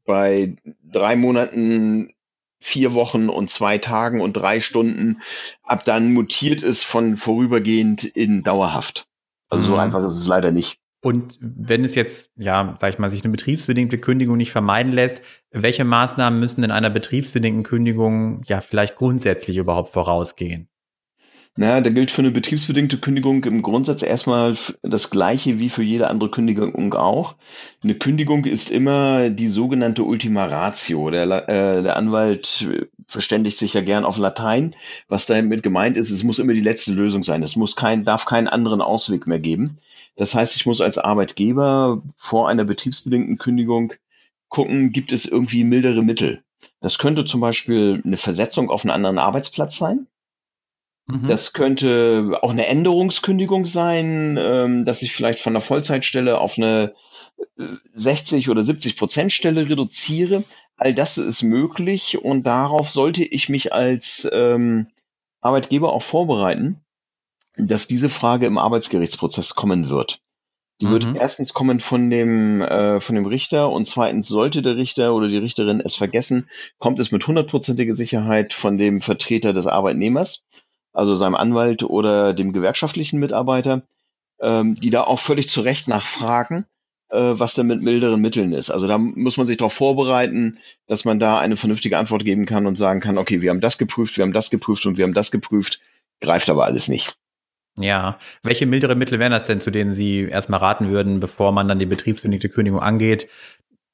bei 0.04 0.56
drei 0.82 1.16
Monaten, 1.16 2.12
vier 2.60 2.94
Wochen 2.94 3.28
und 3.28 3.50
zwei 3.50 3.78
Tagen 3.78 4.20
und 4.20 4.34
drei 4.34 4.60
Stunden, 4.60 5.20
ab 5.62 5.84
dann 5.84 6.12
mutiert 6.12 6.62
es 6.62 6.82
von 6.84 7.16
vorübergehend 7.16 8.04
in 8.04 8.42
dauerhaft. 8.42 9.06
Also 9.52 9.64
mhm. 9.64 9.66
so 9.66 9.76
einfach 9.76 10.04
ist 10.04 10.16
es 10.16 10.26
leider 10.26 10.50
nicht. 10.50 10.78
Und 11.04 11.36
wenn 11.40 11.84
es 11.84 11.94
jetzt, 11.94 12.30
ja, 12.36 12.76
sag 12.80 12.94
ich 12.94 12.98
mal, 12.98 13.10
sich 13.10 13.22
eine 13.22 13.32
betriebsbedingte 13.32 13.98
Kündigung 13.98 14.36
nicht 14.36 14.52
vermeiden 14.52 14.92
lässt, 14.92 15.20
welche 15.50 15.84
Maßnahmen 15.84 16.38
müssen 16.38 16.62
in 16.62 16.70
einer 16.70 16.90
betriebsbedingten 16.90 17.64
Kündigung 17.64 18.42
ja 18.46 18.60
vielleicht 18.60 18.96
grundsätzlich 18.96 19.56
überhaupt 19.56 19.90
vorausgehen? 19.90 20.68
Naja, 21.54 21.82
da 21.82 21.90
gilt 21.90 22.10
für 22.10 22.22
eine 22.22 22.30
betriebsbedingte 22.30 22.96
Kündigung 22.96 23.44
im 23.44 23.60
Grundsatz 23.60 24.02
erstmal 24.02 24.56
das 24.82 25.10
Gleiche 25.10 25.58
wie 25.58 25.68
für 25.68 25.82
jede 25.82 26.08
andere 26.08 26.30
Kündigung 26.30 26.94
auch. 26.94 27.36
Eine 27.82 27.94
Kündigung 27.96 28.46
ist 28.46 28.70
immer 28.70 29.28
die 29.28 29.48
sogenannte 29.48 30.04
Ultima 30.04 30.46
Ratio. 30.46 31.10
Der, 31.10 31.24
äh, 31.48 31.82
der 31.82 31.96
Anwalt 31.96 32.66
verständigt 33.06 33.58
sich 33.58 33.74
ja 33.74 33.80
gern 33.80 34.04
auf 34.04 34.18
Latein. 34.18 34.74
Was 35.08 35.26
damit 35.26 35.62
gemeint 35.62 35.96
ist, 35.96 36.10
es 36.10 36.22
muss 36.22 36.38
immer 36.38 36.52
die 36.52 36.60
letzte 36.60 36.92
Lösung 36.92 37.22
sein. 37.22 37.42
Es 37.42 37.56
muss 37.56 37.76
kein, 37.76 38.04
darf 38.04 38.24
keinen 38.24 38.48
anderen 38.48 38.80
Ausweg 38.80 39.26
mehr 39.26 39.40
geben. 39.40 39.78
Das 40.16 40.34
heißt, 40.34 40.56
ich 40.56 40.66
muss 40.66 40.80
als 40.80 40.98
Arbeitgeber 40.98 42.02
vor 42.16 42.48
einer 42.48 42.64
betriebsbedingten 42.64 43.38
Kündigung 43.38 43.94
gucken, 44.48 44.92
gibt 44.92 45.12
es 45.12 45.24
irgendwie 45.24 45.64
mildere 45.64 46.02
Mittel. 46.02 46.42
Das 46.80 46.98
könnte 46.98 47.24
zum 47.24 47.40
Beispiel 47.40 48.02
eine 48.04 48.16
Versetzung 48.16 48.70
auf 48.70 48.84
einen 48.84 48.90
anderen 48.90 49.18
Arbeitsplatz 49.18 49.78
sein. 49.78 50.06
Mhm. 51.06 51.28
Das 51.28 51.52
könnte 51.52 52.38
auch 52.42 52.50
eine 52.50 52.66
Änderungskündigung 52.66 53.66
sein, 53.66 54.38
ähm, 54.40 54.84
dass 54.84 55.02
ich 55.02 55.12
vielleicht 55.12 55.40
von 55.40 55.52
einer 55.52 55.60
Vollzeitstelle 55.60 56.38
auf 56.38 56.58
eine 56.58 56.94
60 57.94 58.46
äh, 58.46 58.50
oder 58.50 58.62
70 58.62 58.96
Prozent 58.96 59.32
Stelle 59.32 59.68
reduziere. 59.68 60.44
All 60.82 60.94
das 60.94 61.18
ist 61.18 61.42
möglich 61.42 62.18
und 62.22 62.44
darauf 62.44 62.90
sollte 62.90 63.24
ich 63.24 63.48
mich 63.48 63.72
als 63.72 64.28
ähm, 64.32 64.88
Arbeitgeber 65.40 65.92
auch 65.92 66.02
vorbereiten, 66.02 66.80
dass 67.56 67.86
diese 67.86 68.08
Frage 68.08 68.46
im 68.46 68.58
Arbeitsgerichtsprozess 68.58 69.54
kommen 69.54 69.88
wird. 69.88 70.20
Die 70.80 70.86
mhm. 70.86 70.90
wird 70.90 71.16
erstens 71.16 71.52
kommen 71.52 71.78
von 71.78 72.10
dem, 72.10 72.62
äh, 72.62 73.00
von 73.00 73.14
dem 73.14 73.26
Richter 73.26 73.70
und 73.70 73.86
zweitens 73.86 74.26
sollte 74.26 74.62
der 74.62 74.76
Richter 74.76 75.14
oder 75.14 75.28
die 75.28 75.38
Richterin 75.38 75.80
es 75.80 75.94
vergessen, 75.94 76.48
kommt 76.78 76.98
es 76.98 77.12
mit 77.12 77.26
hundertprozentiger 77.26 77.94
Sicherheit 77.94 78.52
von 78.52 78.76
dem 78.78 79.00
Vertreter 79.00 79.52
des 79.52 79.66
Arbeitnehmers 79.66 80.46
also 80.92 81.14
seinem 81.14 81.34
Anwalt 81.34 81.82
oder 81.82 82.34
dem 82.34 82.52
gewerkschaftlichen 82.52 83.18
Mitarbeiter, 83.18 83.82
ähm, 84.40 84.74
die 84.74 84.90
da 84.90 85.04
auch 85.04 85.18
völlig 85.18 85.48
zu 85.48 85.62
Recht 85.62 85.88
nachfragen, 85.88 86.66
was 87.12 87.54
denn 87.54 87.66
mit 87.66 87.82
milderen 87.82 88.20
Mitteln 88.22 88.52
ist. 88.52 88.70
Also 88.70 88.86
da 88.86 88.96
muss 88.96 89.36
man 89.36 89.46
sich 89.46 89.58
darauf 89.58 89.74
vorbereiten, 89.74 90.58
dass 90.86 91.04
man 91.04 91.20
da 91.20 91.38
eine 91.38 91.56
vernünftige 91.56 91.98
Antwort 91.98 92.24
geben 92.24 92.46
kann 92.46 92.66
und 92.66 92.76
sagen 92.76 93.00
kann, 93.00 93.18
okay, 93.18 93.42
wir 93.42 93.50
haben 93.50 93.60
das 93.60 93.76
geprüft, 93.76 94.16
wir 94.16 94.24
haben 94.24 94.32
das 94.32 94.48
geprüft 94.48 94.86
und 94.86 94.96
wir 94.96 95.04
haben 95.04 95.12
das 95.12 95.30
geprüft, 95.30 95.80
greift 96.20 96.48
aber 96.48 96.64
alles 96.64 96.88
nicht. 96.88 97.14
Ja, 97.78 98.18
welche 98.42 98.66
mildere 98.66 98.94
Mittel 98.94 99.18
wären 99.18 99.32
das 99.32 99.46
denn, 99.46 99.60
zu 99.60 99.70
denen 99.70 99.92
Sie 99.92 100.22
erstmal 100.22 100.60
raten 100.60 100.90
würden, 100.90 101.20
bevor 101.20 101.52
man 101.52 101.68
dann 101.68 101.78
die 101.78 101.86
betriebsbedingte 101.86 102.48
Kündigung 102.48 102.80
angeht, 102.80 103.28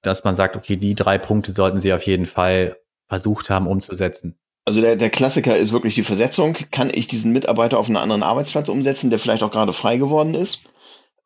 dass 0.03 0.25
man 0.25 0.37
sagt, 0.37 0.57
okay, 0.57 0.77
die 0.77 0.95
drei 0.95 1.19
Punkte 1.19 1.53
sollten 1.53 1.81
Sie 1.81 1.93
auf 1.93 2.03
jeden 2.03 2.27
Fall 2.27 2.77
versucht 3.09 3.51
haben 3.51 3.67
umzusetzen? 3.67 4.39
Also 4.65 4.81
der, 4.81 4.97
der 4.97 5.11
Klassiker 5.11 5.57
ist 5.57 5.73
wirklich 5.73 5.95
die 5.95 6.03
Versetzung. 6.03 6.57
Kann 6.71 6.91
ich 6.93 7.09
diesen 7.09 7.33
Mitarbeiter 7.33 7.79
auf 7.79 7.87
einen 7.87 7.97
anderen 7.97 8.23
Arbeitsplatz 8.23 8.69
umsetzen, 8.69 9.11
der 9.11 9.19
vielleicht 9.19 9.43
auch 9.43 9.51
gerade 9.51 9.73
frei 9.73 9.97
geworden 9.97 10.35
ist, 10.35 10.65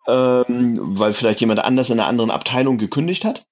ähm, 0.07 0.79
weil 0.99 1.13
vielleicht 1.13 1.41
jemand 1.41 1.61
anders 1.61 1.91
in 1.91 2.01
einer 2.01 2.09
anderen 2.09 2.31
Abteilung 2.31 2.79
gekündigt 2.79 3.25
hat? 3.25 3.47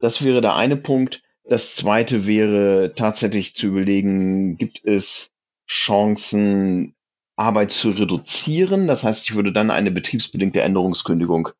Das 0.00 0.22
wäre 0.24 0.40
der 0.40 0.54
eine 0.54 0.76
Punkt. 0.76 1.22
Das 1.44 1.74
zweite 1.74 2.26
wäre 2.26 2.92
tatsächlich 2.94 3.54
zu 3.54 3.68
überlegen, 3.68 4.58
gibt 4.58 4.84
es 4.84 5.32
Chancen, 5.66 6.94
Arbeit 7.36 7.70
zu 7.70 7.90
reduzieren? 7.90 8.86
Das 8.86 9.04
heißt, 9.04 9.24
ich 9.24 9.34
würde 9.34 9.52
dann 9.52 9.70
eine 9.70 9.90
betriebsbedingte 9.90 10.60
Änderungskündigung 10.60 11.50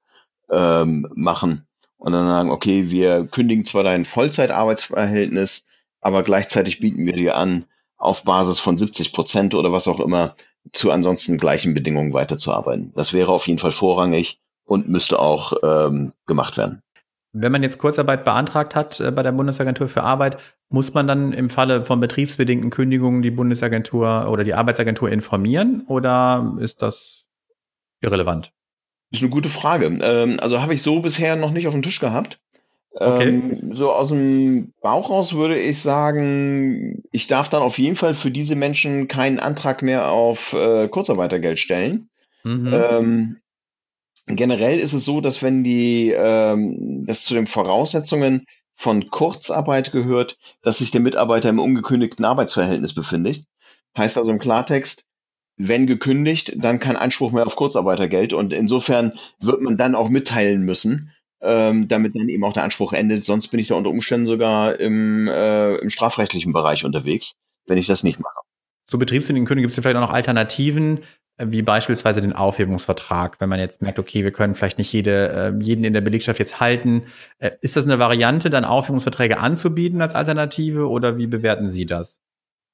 ähm, 0.50 1.08
machen 1.14 1.66
und 1.96 2.12
dann 2.12 2.26
sagen, 2.26 2.50
okay, 2.50 2.90
wir 2.90 3.26
kündigen 3.26 3.64
zwar 3.64 3.84
dein 3.84 4.04
Vollzeitarbeitsverhältnis, 4.04 5.66
aber 6.00 6.22
gleichzeitig 6.22 6.80
bieten 6.80 7.06
wir 7.06 7.14
dir 7.14 7.36
an, 7.36 7.66
auf 7.96 8.24
Basis 8.24 8.60
von 8.60 8.78
70 8.78 9.12
Prozent 9.12 9.54
oder 9.54 9.72
was 9.72 9.88
auch 9.88 10.00
immer 10.00 10.36
zu 10.72 10.90
ansonsten 10.90 11.38
gleichen 11.38 11.74
Bedingungen 11.74 12.12
weiterzuarbeiten. 12.12 12.92
Das 12.94 13.12
wäre 13.12 13.32
auf 13.32 13.46
jeden 13.46 13.58
Fall 13.58 13.72
vorrangig 13.72 14.40
und 14.64 14.88
müsste 14.88 15.18
auch 15.18 15.52
ähm, 15.62 16.12
gemacht 16.26 16.56
werden. 16.56 16.82
Wenn 17.32 17.52
man 17.52 17.62
jetzt 17.62 17.78
Kurzarbeit 17.78 18.24
beantragt 18.24 18.74
hat 18.74 19.00
äh, 19.00 19.10
bei 19.10 19.22
der 19.22 19.32
Bundesagentur 19.32 19.88
für 19.88 20.02
Arbeit, 20.02 20.38
muss 20.70 20.94
man 20.94 21.06
dann 21.06 21.32
im 21.32 21.48
Falle 21.48 21.84
von 21.84 22.00
betriebsbedingten 22.00 22.70
Kündigungen 22.70 23.22
die 23.22 23.30
Bundesagentur 23.30 24.28
oder 24.30 24.44
die 24.44 24.54
Arbeitsagentur 24.54 25.10
informieren 25.10 25.84
oder 25.88 26.56
ist 26.60 26.82
das 26.82 27.24
irrelevant? 28.00 28.52
Das 29.10 29.20
ist 29.20 29.24
eine 29.24 29.30
gute 29.30 29.48
Frage. 29.48 29.86
Ähm, 30.02 30.38
also 30.40 30.60
habe 30.60 30.74
ich 30.74 30.82
so 30.82 31.00
bisher 31.00 31.36
noch 31.36 31.50
nicht 31.50 31.66
auf 31.66 31.74
dem 31.74 31.82
Tisch 31.82 32.00
gehabt. 32.00 32.40
Okay. 33.00 33.28
Ähm, 33.28 33.74
so 33.74 33.92
aus 33.92 34.08
dem 34.08 34.72
Bauch 34.82 35.10
raus 35.10 35.34
würde 35.34 35.56
ich 35.56 35.80
sagen, 35.80 37.04
ich 37.12 37.28
darf 37.28 37.48
dann 37.48 37.62
auf 37.62 37.78
jeden 37.78 37.94
Fall 37.94 38.14
für 38.14 38.32
diese 38.32 38.56
Menschen 38.56 39.06
keinen 39.06 39.38
Antrag 39.38 39.82
mehr 39.82 40.10
auf 40.10 40.52
äh, 40.52 40.88
Kurzarbeitergeld 40.88 41.60
stellen. 41.60 42.08
Mhm. 42.42 42.70
Ähm, 42.72 43.36
generell 44.26 44.80
ist 44.80 44.94
es 44.94 45.04
so, 45.04 45.20
dass 45.20 45.42
wenn 45.42 45.62
die, 45.62 46.10
ähm, 46.10 47.04
das 47.06 47.22
zu 47.22 47.34
den 47.34 47.46
Voraussetzungen 47.46 48.46
von 48.74 49.08
Kurzarbeit 49.08 49.92
gehört, 49.92 50.36
dass 50.62 50.78
sich 50.78 50.90
der 50.90 51.00
Mitarbeiter 51.00 51.50
im 51.50 51.60
ungekündigten 51.60 52.24
Arbeitsverhältnis 52.24 52.94
befindet. 52.94 53.44
Heißt 53.96 54.18
also 54.18 54.30
im 54.30 54.40
Klartext, 54.40 55.04
wenn 55.56 55.86
gekündigt, 55.86 56.54
dann 56.56 56.80
kein 56.80 56.96
Anspruch 56.96 57.30
mehr 57.30 57.46
auf 57.46 57.56
Kurzarbeitergeld 57.56 58.32
und 58.32 58.52
insofern 58.52 59.18
wird 59.40 59.60
man 59.60 59.76
dann 59.76 59.94
auch 59.94 60.08
mitteilen 60.08 60.62
müssen, 60.62 61.12
ähm, 61.40 61.88
damit 61.88 62.14
dann 62.14 62.28
eben 62.28 62.44
auch 62.44 62.52
der 62.52 62.64
Anspruch 62.64 62.92
endet. 62.92 63.24
Sonst 63.24 63.48
bin 63.48 63.60
ich 63.60 63.68
da 63.68 63.74
unter 63.74 63.90
Umständen 63.90 64.26
sogar 64.26 64.78
im, 64.78 65.28
äh, 65.28 65.76
im 65.76 65.90
strafrechtlichen 65.90 66.52
Bereich 66.52 66.84
unterwegs, 66.84 67.34
wenn 67.66 67.78
ich 67.78 67.86
das 67.86 68.02
nicht 68.02 68.18
mache. 68.18 68.38
Zu 68.86 68.98
betriebsbedingten 68.98 69.46
Kündigungen 69.46 69.68
gibt 69.68 69.78
es 69.78 69.82
vielleicht 69.82 69.96
auch 69.96 70.08
noch 70.08 70.14
Alternativen, 70.14 71.00
äh, 71.36 71.46
wie 71.48 71.62
beispielsweise 71.62 72.20
den 72.20 72.32
Aufhebungsvertrag, 72.32 73.40
wenn 73.40 73.48
man 73.48 73.60
jetzt 73.60 73.82
merkt, 73.82 73.98
okay, 73.98 74.24
wir 74.24 74.32
können 74.32 74.54
vielleicht 74.54 74.78
nicht 74.78 74.92
jede, 74.92 75.28
äh, 75.58 75.62
jeden 75.62 75.84
in 75.84 75.92
der 75.92 76.00
Belegschaft 76.00 76.38
jetzt 76.38 76.60
halten. 76.60 77.04
Äh, 77.38 77.50
ist 77.60 77.76
das 77.76 77.84
eine 77.84 77.98
Variante, 77.98 78.50
dann 78.50 78.64
Aufhebungsverträge 78.64 79.38
anzubieten 79.38 80.00
als 80.00 80.14
Alternative 80.14 80.88
oder 80.88 81.18
wie 81.18 81.26
bewerten 81.26 81.68
Sie 81.68 81.86
das? 81.86 82.20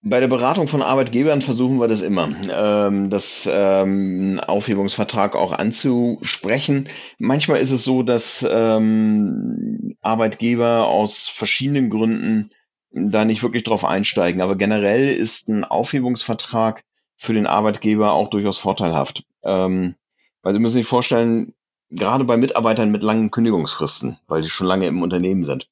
Bei 0.07 0.21
der 0.21 0.29
Beratung 0.29 0.69
von 0.69 0.83
Arbeitgebern 0.83 1.41
versuchen 1.41 1.81
wir 1.81 1.89
das 1.89 2.03
immer, 2.03 2.31
ähm, 2.55 3.09
das 3.09 3.49
ähm, 3.51 4.39
Aufhebungsvertrag 4.47 5.35
auch 5.35 5.53
anzusprechen. 5.53 6.91
Manchmal 7.19 7.61
ist 7.61 7.71
es 7.71 7.85
so, 7.85 8.03
dass 8.03 8.47
ähm, 8.47 9.97
Arbeitgeber 10.03 10.89
aus 10.89 11.29
verschiedenen 11.29 11.89
Gründen 11.89 12.51
da 12.91 13.25
nicht 13.25 13.43
wirklich 13.43 13.65
drauf 13.65 13.83
einsteigen. 13.83 14.43
Aber 14.43 14.57
generell 14.57 15.09
ist 15.09 15.49
ein 15.49 15.65
Aufhebungsvertrag 15.65 16.85
für 17.17 17.33
den 17.33 17.47
Arbeitgeber 17.47 18.13
auch 18.13 18.29
durchaus 18.29 18.59
vorteilhaft. 18.59 19.25
Ähm, 19.43 19.95
weil 20.43 20.53
Sie 20.53 20.59
müssen 20.59 20.75
sich 20.75 20.87
vorstellen, 20.87 21.55
gerade 21.89 22.25
bei 22.25 22.37
Mitarbeitern 22.37 22.91
mit 22.91 23.03
langen 23.03 23.31
Kündigungsfristen, 23.31 24.19
weil 24.29 24.43
sie 24.43 24.51
schon 24.51 24.67
lange 24.67 24.87
im 24.87 25.01
Unternehmen 25.01 25.45
sind, 25.45 25.71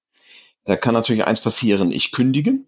da 0.64 0.76
kann 0.76 0.94
natürlich 0.94 1.26
eins 1.26 1.42
passieren. 1.42 1.92
Ich 1.92 2.12
kündige, 2.12 2.60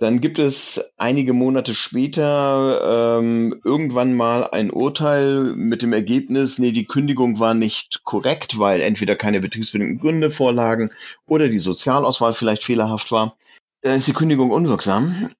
dann 0.00 0.22
gibt 0.22 0.38
es 0.38 0.92
einige 0.96 1.34
Monate 1.34 1.74
später 1.74 3.18
ähm, 3.18 3.60
irgendwann 3.64 4.14
mal 4.14 4.48
ein 4.48 4.70
Urteil 4.70 5.52
mit 5.54 5.82
dem 5.82 5.92
Ergebnis, 5.92 6.58
nee, 6.58 6.72
die 6.72 6.86
Kündigung 6.86 7.38
war 7.38 7.52
nicht 7.52 8.02
korrekt, 8.04 8.58
weil 8.58 8.80
entweder 8.80 9.14
keine 9.14 9.40
betriebsbedingten 9.40 9.98
Gründe 10.00 10.30
vorlagen 10.30 10.90
oder 11.26 11.50
die 11.50 11.58
Sozialauswahl 11.58 12.32
vielleicht 12.32 12.64
fehlerhaft 12.64 13.12
war. 13.12 13.36
Dann 13.82 13.96
ist 13.96 14.08
die 14.08 14.14
Kündigung 14.14 14.50
unwirksam 14.50 15.32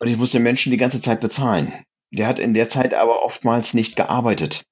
und 0.00 0.08
ich 0.08 0.16
muss 0.16 0.32
den 0.32 0.42
Menschen 0.42 0.72
die 0.72 0.78
ganze 0.78 1.00
Zeit 1.00 1.20
bezahlen. 1.20 1.72
Der 2.10 2.26
hat 2.26 2.40
in 2.40 2.54
der 2.54 2.68
Zeit 2.68 2.92
aber 2.92 3.22
oftmals 3.22 3.72
nicht 3.72 3.94
gearbeitet. 3.94 4.64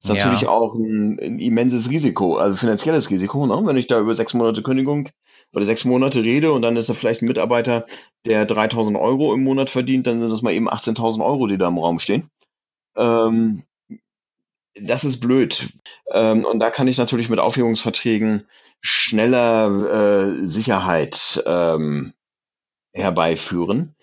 Das 0.00 0.12
ist 0.12 0.16
ja. 0.16 0.24
natürlich 0.24 0.48
auch 0.48 0.74
ein, 0.74 1.18
ein, 1.20 1.38
immenses 1.40 1.90
Risiko, 1.90 2.36
also 2.38 2.56
finanzielles 2.56 3.10
Risiko, 3.10 3.46
ne? 3.46 3.66
wenn 3.66 3.76
ich 3.76 3.86
da 3.86 4.00
über 4.00 4.14
sechs 4.14 4.32
Monate 4.32 4.62
Kündigung 4.62 5.10
oder 5.52 5.64
sechs 5.64 5.84
Monate 5.84 6.22
rede 6.22 6.52
und 6.52 6.62
dann 6.62 6.76
ist 6.76 6.88
da 6.88 6.94
vielleicht 6.94 7.22
ein 7.22 7.28
Mitarbeiter, 7.28 7.86
der 8.24 8.46
3000 8.46 8.96
Euro 8.96 9.34
im 9.34 9.42
Monat 9.42 9.70
verdient, 9.70 10.06
dann 10.06 10.20
sind 10.20 10.30
das 10.30 10.42
mal 10.42 10.52
eben 10.52 10.70
18.000 10.70 11.24
Euro, 11.24 11.46
die 11.46 11.58
da 11.58 11.68
im 11.68 11.78
Raum 11.78 11.98
stehen. 11.98 12.30
Ähm, 12.96 13.64
das 14.74 15.04
ist 15.04 15.20
blöd. 15.20 15.68
Ähm, 16.12 16.44
und 16.44 16.60
da 16.60 16.70
kann 16.70 16.88
ich 16.88 16.98
natürlich 16.98 17.28
mit 17.28 17.38
Aufhebungsverträgen 17.38 18.46
schneller 18.80 20.30
äh, 20.30 20.46
Sicherheit 20.46 21.42
ähm, 21.46 22.12
herbeiführen. 22.92 23.94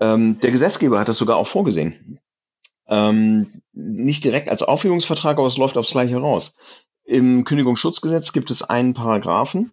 Ähm, 0.00 0.40
der 0.40 0.50
Gesetzgeber 0.50 0.98
hat 0.98 1.08
das 1.08 1.18
sogar 1.18 1.36
auch 1.36 1.46
vorgesehen. 1.46 2.20
Ähm, 2.88 3.62
nicht 3.72 4.24
direkt 4.24 4.48
als 4.48 4.62
Aufhebungsvertrag, 4.62 5.38
aber 5.38 5.46
es 5.46 5.58
läuft 5.58 5.76
aufs 5.76 5.92
Gleiche 5.92 6.16
raus. 6.16 6.56
Im 7.04 7.44
Kündigungsschutzgesetz 7.44 8.32
gibt 8.32 8.50
es 8.50 8.62
einen 8.62 8.94
Paragraphen, 8.94 9.72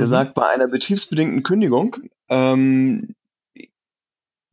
der 0.00 0.06
mhm. 0.06 0.10
sagt, 0.10 0.34
bei 0.34 0.48
einer 0.48 0.66
betriebsbedingten 0.66 1.42
Kündigung 1.42 1.96
ähm, 2.28 3.14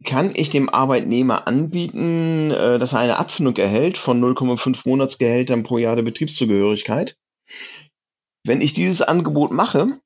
kann 0.03 0.33
ich 0.35 0.49
dem 0.49 0.69
Arbeitnehmer 0.69 1.47
anbieten, 1.47 2.51
äh, 2.51 2.77
dass 2.77 2.93
er 2.93 2.99
eine 2.99 3.17
Abfindung 3.17 3.55
erhält 3.55 3.97
von 3.97 4.21
0,5 4.21 4.87
Monatsgehältern 4.87 5.63
pro 5.63 5.77
Jahr 5.77 5.95
der 5.95 6.03
Betriebszugehörigkeit. 6.03 7.17
Wenn 8.43 8.61
ich 8.61 8.73
dieses 8.73 9.01
Angebot 9.01 9.51
mache, 9.51 9.99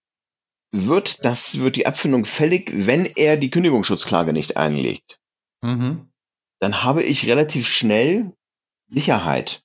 wird 0.72 1.26
das, 1.26 1.60
wird 1.60 1.76
die 1.76 1.88
Abfindung 1.88 2.26
fällig, 2.26 2.72
wenn 2.74 3.06
er 3.06 3.36
die 3.36 3.50
Kündigungsschutzklage 3.50 4.32
nicht 4.32 4.58
einlegt. 4.58 5.20
Mhm. 5.62 6.12
Dann 6.60 6.84
habe 6.84 7.04
ich 7.04 7.28
relativ 7.28 7.68
schnell 7.68 8.32
Sicherheit. 8.88 9.64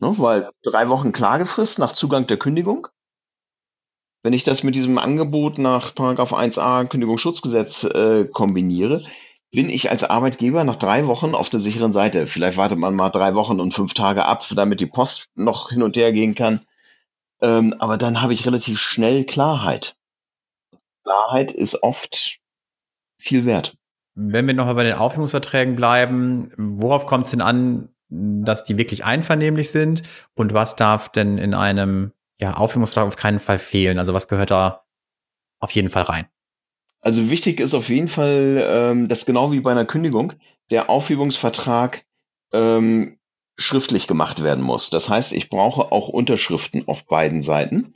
Ne, 0.00 0.14
weil 0.18 0.50
drei 0.62 0.88
Wochen 0.88 1.12
Klagefrist 1.12 1.78
nach 1.78 1.92
Zugang 1.92 2.26
der 2.26 2.36
Kündigung. 2.36 2.88
Wenn 4.24 4.32
ich 4.32 4.42
das 4.42 4.62
mit 4.62 4.74
diesem 4.74 4.96
Angebot 4.96 5.58
nach 5.58 5.94
Paragraph 5.94 6.32
1a 6.32 6.86
Kündigungsschutzgesetz 6.86 7.84
äh, 7.84 8.24
kombiniere, 8.24 9.02
bin 9.50 9.68
ich 9.68 9.90
als 9.90 10.02
Arbeitgeber 10.02 10.64
nach 10.64 10.76
drei 10.76 11.06
Wochen 11.06 11.34
auf 11.34 11.50
der 11.50 11.60
sicheren 11.60 11.92
Seite. 11.92 12.26
Vielleicht 12.26 12.56
wartet 12.56 12.78
man 12.78 12.96
mal 12.96 13.10
drei 13.10 13.34
Wochen 13.34 13.60
und 13.60 13.74
fünf 13.74 13.92
Tage 13.92 14.24
ab, 14.24 14.46
damit 14.56 14.80
die 14.80 14.86
Post 14.86 15.26
noch 15.34 15.68
hin 15.68 15.82
und 15.82 15.96
her 15.96 16.10
gehen 16.10 16.34
kann. 16.34 16.62
Ähm, 17.42 17.74
aber 17.78 17.98
dann 17.98 18.22
habe 18.22 18.32
ich 18.32 18.46
relativ 18.46 18.80
schnell 18.80 19.24
Klarheit. 19.24 19.94
Klarheit 21.02 21.52
ist 21.52 21.82
oft 21.82 22.38
viel 23.18 23.44
wert. 23.44 23.76
Wenn 24.14 24.46
wir 24.46 24.54
nochmal 24.54 24.76
bei 24.76 24.84
den 24.84 24.96
Aufhebungsverträgen 24.96 25.76
bleiben, 25.76 26.50
worauf 26.56 27.04
kommt 27.04 27.26
es 27.26 27.32
denn 27.32 27.42
an, 27.42 27.90
dass 28.08 28.64
die 28.64 28.78
wirklich 28.78 29.04
einvernehmlich 29.04 29.68
sind 29.68 30.02
und 30.34 30.54
was 30.54 30.76
darf 30.76 31.10
denn 31.10 31.36
in 31.36 31.52
einem 31.52 32.12
ja, 32.40 32.54
Aufhebungsvertrag 32.54 33.06
auf 33.06 33.16
keinen 33.16 33.40
Fall 33.40 33.58
fehlen? 33.58 33.98
Also 33.98 34.14
was 34.14 34.28
gehört 34.28 34.50
da 34.50 34.84
auf 35.60 35.70
jeden 35.72 35.90
Fall 35.90 36.02
rein? 36.02 36.26
Also 37.00 37.30
wichtig 37.30 37.60
ist 37.60 37.74
auf 37.74 37.88
jeden 37.88 38.08
Fall, 38.08 38.64
ähm, 38.66 39.08
dass 39.08 39.26
genau 39.26 39.52
wie 39.52 39.60
bei 39.60 39.70
einer 39.70 39.84
Kündigung 39.84 40.32
der 40.70 40.88
Aufhebungsvertrag 40.88 42.04
ähm, 42.52 43.18
schriftlich 43.56 44.06
gemacht 44.06 44.42
werden 44.42 44.64
muss. 44.64 44.90
Das 44.90 45.08
heißt, 45.08 45.32
ich 45.32 45.50
brauche 45.50 45.92
auch 45.92 46.08
Unterschriften 46.08 46.88
auf 46.88 47.06
beiden 47.06 47.42
Seiten, 47.42 47.94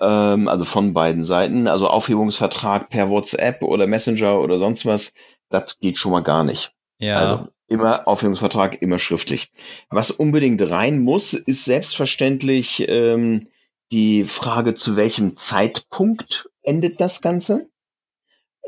ähm, 0.00 0.48
also 0.48 0.64
von 0.64 0.92
beiden 0.92 1.24
Seiten. 1.24 1.68
Also 1.68 1.88
Aufhebungsvertrag 1.88 2.90
per 2.90 3.08
WhatsApp 3.08 3.62
oder 3.62 3.86
Messenger 3.86 4.40
oder 4.40 4.58
sonst 4.58 4.84
was, 4.84 5.14
das 5.48 5.78
geht 5.78 5.96
schon 5.96 6.12
mal 6.12 6.22
gar 6.22 6.44
nicht. 6.44 6.72
Ja. 6.98 7.18
Also 7.18 7.48
Immer 7.70 8.08
Aufhebungsvertrag, 8.08 8.82
immer 8.82 8.98
schriftlich. 8.98 9.52
Was 9.90 10.10
unbedingt 10.10 10.60
rein 10.60 10.98
muss, 10.98 11.34
ist 11.34 11.64
selbstverständlich 11.64 12.84
ähm, 12.88 13.46
die 13.92 14.24
Frage, 14.24 14.74
zu 14.74 14.96
welchem 14.96 15.36
Zeitpunkt 15.36 16.48
endet 16.62 17.00
das 17.00 17.20
Ganze. 17.20 17.70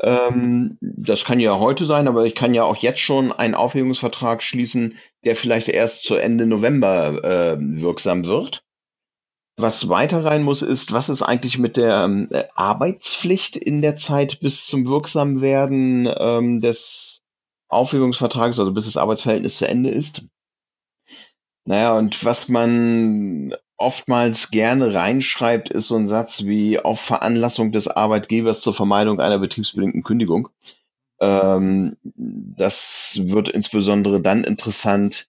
Ähm, 0.01 0.77
das 0.81 1.23
kann 1.23 1.39
ja 1.39 1.59
heute 1.59 1.85
sein, 1.85 2.07
aber 2.07 2.25
ich 2.25 2.35
kann 2.35 2.53
ja 2.53 2.63
auch 2.63 2.75
jetzt 2.77 2.99
schon 2.99 3.31
einen 3.31 3.55
Aufhebungsvertrag 3.55 4.43
schließen, 4.43 4.97
der 5.23 5.35
vielleicht 5.35 5.69
erst 5.69 6.03
zu 6.03 6.15
Ende 6.15 6.45
November 6.45 7.23
äh, 7.23 7.57
wirksam 7.59 8.25
wird. 8.25 8.63
Was 9.55 9.87
weiter 9.87 10.25
rein 10.25 10.43
muss, 10.43 10.63
ist, 10.63 10.93
was 10.93 11.09
ist 11.09 11.21
eigentlich 11.21 11.59
mit 11.59 11.77
der 11.77 12.05
ähm, 12.05 12.27
Arbeitspflicht 12.55 13.55
in 13.55 13.83
der 13.83 13.97
Zeit 13.97 14.39
bis 14.39 14.65
zum 14.65 14.87
Wirksamwerden 14.87 16.11
ähm, 16.17 16.59
des 16.59 17.21
Aufhebungsvertrags, 17.69 18.57
also 18.57 18.73
bis 18.73 18.85
das 18.85 18.97
Arbeitsverhältnis 18.97 19.57
zu 19.57 19.67
Ende 19.67 19.91
ist? 19.91 20.25
Naja, 21.65 21.95
und 21.95 22.25
was 22.25 22.49
man 22.49 23.55
oftmals 23.83 24.49
gerne 24.49 24.93
reinschreibt, 24.93 25.69
ist 25.69 25.89
so 25.89 25.95
ein 25.95 26.07
Satz 26.07 26.45
wie 26.45 26.79
auf 26.79 26.99
Veranlassung 26.99 27.71
des 27.71 27.87
Arbeitgebers 27.87 28.61
zur 28.61 28.73
Vermeidung 28.73 29.19
einer 29.19 29.37
betriebsbedingten 29.37 30.03
Kündigung. 30.03 30.49
Ähm, 31.19 31.97
das 32.03 33.19
wird 33.23 33.49
insbesondere 33.49 34.21
dann 34.21 34.43
interessant, 34.43 35.27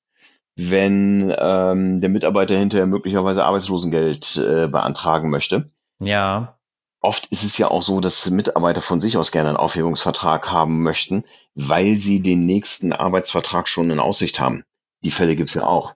wenn 0.57 1.35
ähm, 1.37 2.01
der 2.01 2.11
Mitarbeiter 2.11 2.57
hinterher 2.57 2.87
möglicherweise 2.87 3.45
Arbeitslosengeld 3.45 4.37
äh, 4.37 4.69
beantragen 4.69 5.31
möchte. 5.31 5.67
Ja. 6.01 6.59
Oft 7.01 7.27
ist 7.27 7.45
es 7.45 7.59
ja 7.59 7.71
auch 7.71 7.83
so, 7.83 8.01
dass 8.01 8.31
Mitarbeiter 8.31 8.81
von 8.81 9.01
sich 9.01 9.17
aus 9.17 9.31
gerne 9.31 9.51
einen 9.51 9.59
Aufhebungsvertrag 9.59 10.51
haben 10.51 10.83
möchten, 10.83 11.25
weil 11.55 11.99
sie 11.99 12.23
den 12.23 12.47
nächsten 12.47 12.93
Arbeitsvertrag 12.93 13.69
schon 13.69 13.91
in 13.91 14.01
Aussicht 14.01 14.41
haben. 14.41 14.65
Die 15.03 15.11
Fälle 15.11 15.37
gibt's 15.37 15.55
ja 15.55 15.67
auch. 15.67 15.95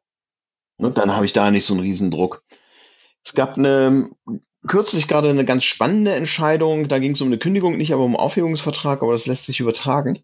Und 0.76 0.98
dann 0.98 1.14
habe 1.14 1.26
ich 1.26 1.32
da 1.32 1.50
nicht 1.50 1.66
so 1.66 1.74
einen 1.74 1.82
Riesendruck. 1.82 2.42
Es 3.24 3.34
gab 3.34 3.56
eine 3.56 4.10
kürzlich 4.66 5.08
gerade 5.08 5.30
eine 5.30 5.44
ganz 5.44 5.64
spannende 5.64 6.14
Entscheidung. 6.14 6.88
Da 6.88 6.98
ging 6.98 7.12
es 7.12 7.20
um 7.20 7.28
eine 7.28 7.38
Kündigung, 7.38 7.76
nicht 7.76 7.92
aber 7.92 8.04
um 8.04 8.16
Aufhebungsvertrag, 8.16 9.02
aber 9.02 9.12
das 9.12 9.26
lässt 9.26 9.44
sich 9.44 9.60
übertragen. 9.60 10.22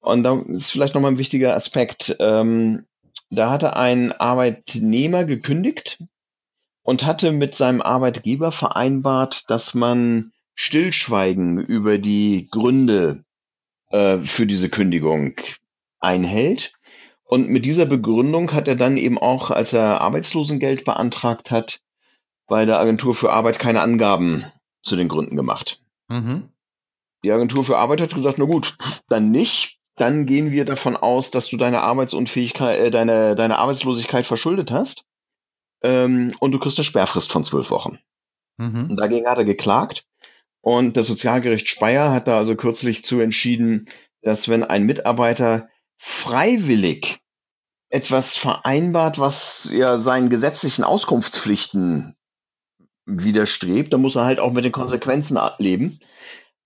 Und 0.00 0.22
da 0.22 0.40
ist 0.48 0.70
vielleicht 0.70 0.94
nochmal 0.94 1.12
ein 1.12 1.18
wichtiger 1.18 1.54
Aspekt. 1.54 2.16
Ähm, 2.20 2.86
da 3.30 3.50
hatte 3.50 3.76
ein 3.76 4.12
Arbeitnehmer 4.12 5.24
gekündigt 5.24 6.02
und 6.82 7.04
hatte 7.04 7.32
mit 7.32 7.54
seinem 7.54 7.82
Arbeitgeber 7.82 8.50
vereinbart, 8.52 9.44
dass 9.48 9.74
man 9.74 10.32
Stillschweigen 10.54 11.58
über 11.58 11.98
die 11.98 12.48
Gründe 12.50 13.24
äh, 13.90 14.18
für 14.18 14.46
diese 14.46 14.68
Kündigung 14.68 15.34
einhält. 16.00 16.72
Und 17.24 17.48
mit 17.48 17.64
dieser 17.64 17.86
Begründung 17.86 18.52
hat 18.52 18.66
er 18.66 18.74
dann 18.74 18.96
eben 18.96 19.18
auch, 19.18 19.50
als 19.50 19.72
er 19.72 20.00
Arbeitslosengeld 20.00 20.84
beantragt 20.84 21.50
hat, 21.50 21.80
bei 22.50 22.66
der 22.66 22.80
Agentur 22.80 23.14
für 23.14 23.30
Arbeit 23.30 23.60
keine 23.60 23.80
Angaben 23.80 24.44
zu 24.82 24.96
den 24.96 25.08
Gründen 25.08 25.36
gemacht. 25.36 25.80
Mhm. 26.08 26.50
Die 27.22 27.30
Agentur 27.30 27.62
für 27.62 27.78
Arbeit 27.78 28.00
hat 28.00 28.12
gesagt, 28.12 28.38
na 28.38 28.44
gut, 28.44 28.76
dann 29.08 29.30
nicht. 29.30 29.78
Dann 29.96 30.26
gehen 30.26 30.50
wir 30.50 30.64
davon 30.64 30.96
aus, 30.96 31.30
dass 31.30 31.48
du 31.48 31.56
deine 31.56 31.82
Arbeitsunfähigkeit, 31.82 32.80
äh, 32.80 32.90
deine, 32.90 33.36
deine 33.36 33.58
Arbeitslosigkeit 33.58 34.26
verschuldet 34.26 34.72
hast. 34.72 35.04
Ähm, 35.82 36.32
und 36.40 36.50
du 36.50 36.58
kriegst 36.58 36.76
eine 36.78 36.84
Sperrfrist 36.84 37.30
von 37.30 37.44
zwölf 37.44 37.70
Wochen. 37.70 38.00
Mhm. 38.56 38.90
Und 38.90 38.96
dagegen 38.96 39.28
hat 39.28 39.38
er 39.38 39.44
geklagt. 39.44 40.04
Und 40.60 40.96
das 40.96 41.06
Sozialgericht 41.06 41.68
Speyer 41.68 42.10
hat 42.12 42.26
da 42.26 42.38
also 42.38 42.56
kürzlich 42.56 43.04
zu 43.04 43.20
entschieden, 43.20 43.86
dass 44.22 44.48
wenn 44.48 44.64
ein 44.64 44.84
Mitarbeiter 44.84 45.68
freiwillig 45.98 47.20
etwas 47.90 48.36
vereinbart, 48.36 49.20
was 49.20 49.70
ja 49.72 49.98
seinen 49.98 50.30
gesetzlichen 50.30 50.82
Auskunftspflichten 50.82 52.16
widerstrebt, 53.06 53.92
dann 53.92 54.02
muss 54.02 54.16
er 54.16 54.24
halt 54.24 54.40
auch 54.40 54.52
mit 54.52 54.64
den 54.64 54.72
Konsequenzen 54.72 55.38
leben. 55.58 56.00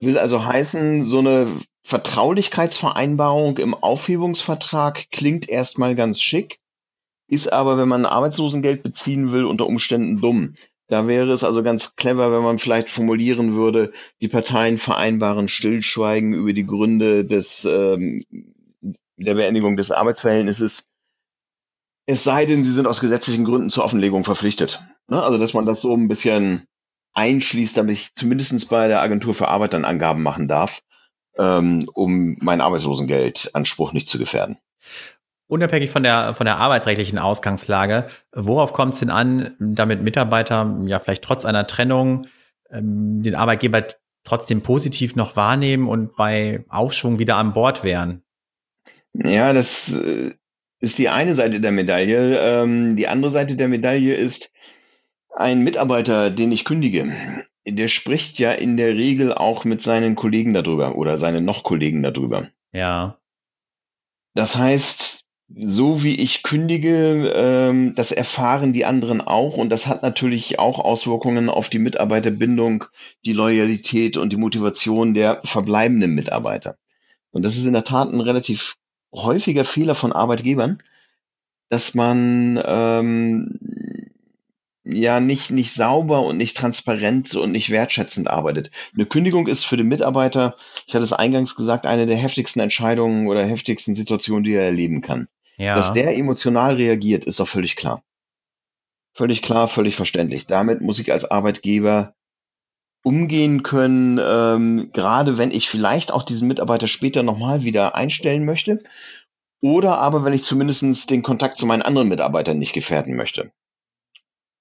Will 0.00 0.18
also 0.18 0.44
heißen, 0.44 1.04
so 1.04 1.18
eine 1.18 1.46
Vertraulichkeitsvereinbarung 1.84 3.58
im 3.58 3.74
Aufhebungsvertrag 3.74 5.10
klingt 5.10 5.48
erstmal 5.48 5.94
ganz 5.94 6.20
schick, 6.20 6.58
ist 7.28 7.52
aber, 7.52 7.78
wenn 7.78 7.88
man 7.88 8.06
Arbeitslosengeld 8.06 8.82
beziehen 8.82 9.32
will, 9.32 9.44
unter 9.44 9.66
Umständen 9.66 10.20
dumm. 10.20 10.54
Da 10.88 11.06
wäre 11.06 11.32
es 11.32 11.44
also 11.44 11.62
ganz 11.62 11.96
clever, 11.96 12.30
wenn 12.30 12.42
man 12.42 12.58
vielleicht 12.58 12.90
formulieren 12.90 13.54
würde, 13.54 13.92
die 14.20 14.28
Parteien 14.28 14.76
vereinbaren 14.76 15.48
Stillschweigen 15.48 16.34
über 16.34 16.52
die 16.52 16.66
Gründe 16.66 17.24
des 17.24 17.64
ähm, 17.64 18.22
der 19.16 19.34
Beendigung 19.34 19.76
des 19.76 19.90
Arbeitsverhältnisses, 19.90 20.90
es 22.06 22.24
sei 22.24 22.44
denn, 22.44 22.62
sie 22.62 22.72
sind 22.72 22.86
aus 22.86 23.00
gesetzlichen 23.00 23.44
Gründen 23.44 23.70
zur 23.70 23.84
Offenlegung 23.84 24.24
verpflichtet. 24.24 24.82
Ne? 25.08 25.22
Also, 25.22 25.38
dass 25.38 25.54
man 25.54 25.66
das 25.66 25.80
so 25.80 25.94
ein 25.94 26.08
bisschen 26.08 26.66
einschließt, 27.14 27.76
damit 27.76 27.94
ich 27.94 28.14
zumindest 28.14 28.68
bei 28.68 28.88
der 28.88 29.00
Agentur 29.00 29.34
für 29.34 29.48
Arbeit 29.48 29.72
dann 29.72 29.84
Angaben 29.84 30.22
machen 30.22 30.48
darf, 30.48 30.80
ähm, 31.38 31.88
um 31.94 32.36
meinen 32.40 32.60
Arbeitslosengeldanspruch 32.60 33.92
nicht 33.92 34.08
zu 34.08 34.18
gefährden. 34.18 34.58
Unabhängig 35.46 35.90
von 35.90 36.02
der, 36.02 36.34
von 36.34 36.46
der 36.46 36.56
arbeitsrechtlichen 36.56 37.18
Ausgangslage, 37.18 38.08
worauf 38.32 38.72
kommt 38.72 38.94
es 38.94 39.00
denn 39.00 39.10
an, 39.10 39.54
damit 39.58 40.02
Mitarbeiter 40.02 40.80
ja 40.86 40.98
vielleicht 40.98 41.22
trotz 41.22 41.44
einer 41.44 41.66
Trennung 41.66 42.26
ähm, 42.70 43.22
den 43.22 43.34
Arbeitgeber 43.34 43.84
trotzdem 44.24 44.62
positiv 44.62 45.16
noch 45.16 45.36
wahrnehmen 45.36 45.86
und 45.86 46.16
bei 46.16 46.64
Aufschwung 46.68 47.18
wieder 47.18 47.36
an 47.36 47.52
Bord 47.52 47.84
wären? 47.84 48.22
Ja, 49.12 49.52
das 49.52 49.92
äh, 49.92 50.32
ist 50.80 50.98
die 50.98 51.08
eine 51.08 51.34
Seite 51.34 51.60
der 51.60 51.72
Medaille. 51.72 52.38
Ähm, 52.38 52.96
die 52.96 53.06
andere 53.06 53.30
Seite 53.30 53.54
der 53.54 53.68
Medaille 53.68 54.14
ist, 54.14 54.50
ein 55.36 55.62
Mitarbeiter, 55.62 56.30
den 56.30 56.52
ich 56.52 56.64
kündige, 56.64 57.12
der 57.66 57.88
spricht 57.88 58.38
ja 58.38 58.52
in 58.52 58.76
der 58.76 58.94
Regel 58.94 59.32
auch 59.32 59.64
mit 59.64 59.82
seinen 59.82 60.14
Kollegen 60.14 60.54
darüber 60.54 60.96
oder 60.96 61.18
seinen 61.18 61.44
noch 61.44 61.62
Kollegen 61.62 62.02
darüber. 62.02 62.48
Ja. 62.72 63.18
Das 64.34 64.56
heißt, 64.56 65.24
so 65.56 66.02
wie 66.02 66.16
ich 66.16 66.42
kündige, 66.42 67.32
ähm, 67.34 67.94
das 67.94 68.12
erfahren 68.12 68.72
die 68.72 68.84
anderen 68.84 69.20
auch 69.20 69.56
und 69.56 69.68
das 69.68 69.86
hat 69.86 70.02
natürlich 70.02 70.58
auch 70.58 70.78
Auswirkungen 70.78 71.48
auf 71.48 71.68
die 71.68 71.78
Mitarbeiterbindung, 71.78 72.84
die 73.24 73.32
Loyalität 73.32 74.16
und 74.16 74.32
die 74.32 74.36
Motivation 74.36 75.14
der 75.14 75.40
verbleibenden 75.44 76.14
Mitarbeiter. 76.14 76.76
Und 77.30 77.42
das 77.44 77.56
ist 77.56 77.66
in 77.66 77.72
der 77.72 77.84
Tat 77.84 78.10
ein 78.10 78.20
relativ 78.20 78.76
häufiger 79.14 79.64
Fehler 79.64 79.94
von 79.94 80.12
Arbeitgebern, 80.12 80.82
dass 81.68 81.94
man 81.94 82.60
ähm, 82.64 83.58
ja 84.84 85.20
nicht, 85.20 85.50
nicht 85.50 85.72
sauber 85.72 86.22
und 86.22 86.36
nicht 86.36 86.56
transparent 86.56 87.34
und 87.34 87.52
nicht 87.52 87.70
wertschätzend 87.70 88.28
arbeitet. 88.28 88.70
Eine 88.94 89.06
Kündigung 89.06 89.46
ist 89.46 89.64
für 89.64 89.76
den 89.76 89.88
Mitarbeiter, 89.88 90.56
ich 90.86 90.94
hatte 90.94 91.04
es 91.04 91.12
eingangs 91.12 91.54
gesagt, 91.56 91.86
eine 91.86 92.06
der 92.06 92.16
heftigsten 92.16 92.60
Entscheidungen 92.60 93.26
oder 93.26 93.44
heftigsten 93.44 93.94
Situationen, 93.94 94.44
die 94.44 94.52
er 94.52 94.64
erleben 94.64 95.00
kann. 95.00 95.28
Ja. 95.56 95.76
Dass 95.76 95.92
der 95.92 96.16
emotional 96.16 96.74
reagiert, 96.74 97.24
ist 97.24 97.40
doch 97.40 97.48
völlig 97.48 97.76
klar. 97.76 98.02
Völlig 99.12 99.42
klar, 99.42 99.68
völlig 99.68 99.94
verständlich. 99.94 100.46
Damit 100.46 100.80
muss 100.80 100.98
ich 100.98 101.12
als 101.12 101.24
Arbeitgeber 101.24 102.14
umgehen 103.04 103.62
können, 103.62 104.18
ähm, 104.20 104.90
gerade 104.92 105.38
wenn 105.38 105.50
ich 105.50 105.68
vielleicht 105.68 106.10
auch 106.10 106.24
diesen 106.24 106.48
Mitarbeiter 106.48 106.88
später 106.88 107.22
nochmal 107.22 107.62
wieder 107.62 107.94
einstellen 107.94 108.44
möchte. 108.44 108.82
Oder 109.60 109.98
aber 109.98 110.24
wenn 110.24 110.32
ich 110.32 110.42
zumindest 110.42 111.10
den 111.10 111.22
Kontakt 111.22 111.58
zu 111.58 111.66
meinen 111.66 111.82
anderen 111.82 112.08
Mitarbeitern 112.08 112.58
nicht 112.58 112.72
gefährden 112.72 113.14
möchte. 113.16 113.52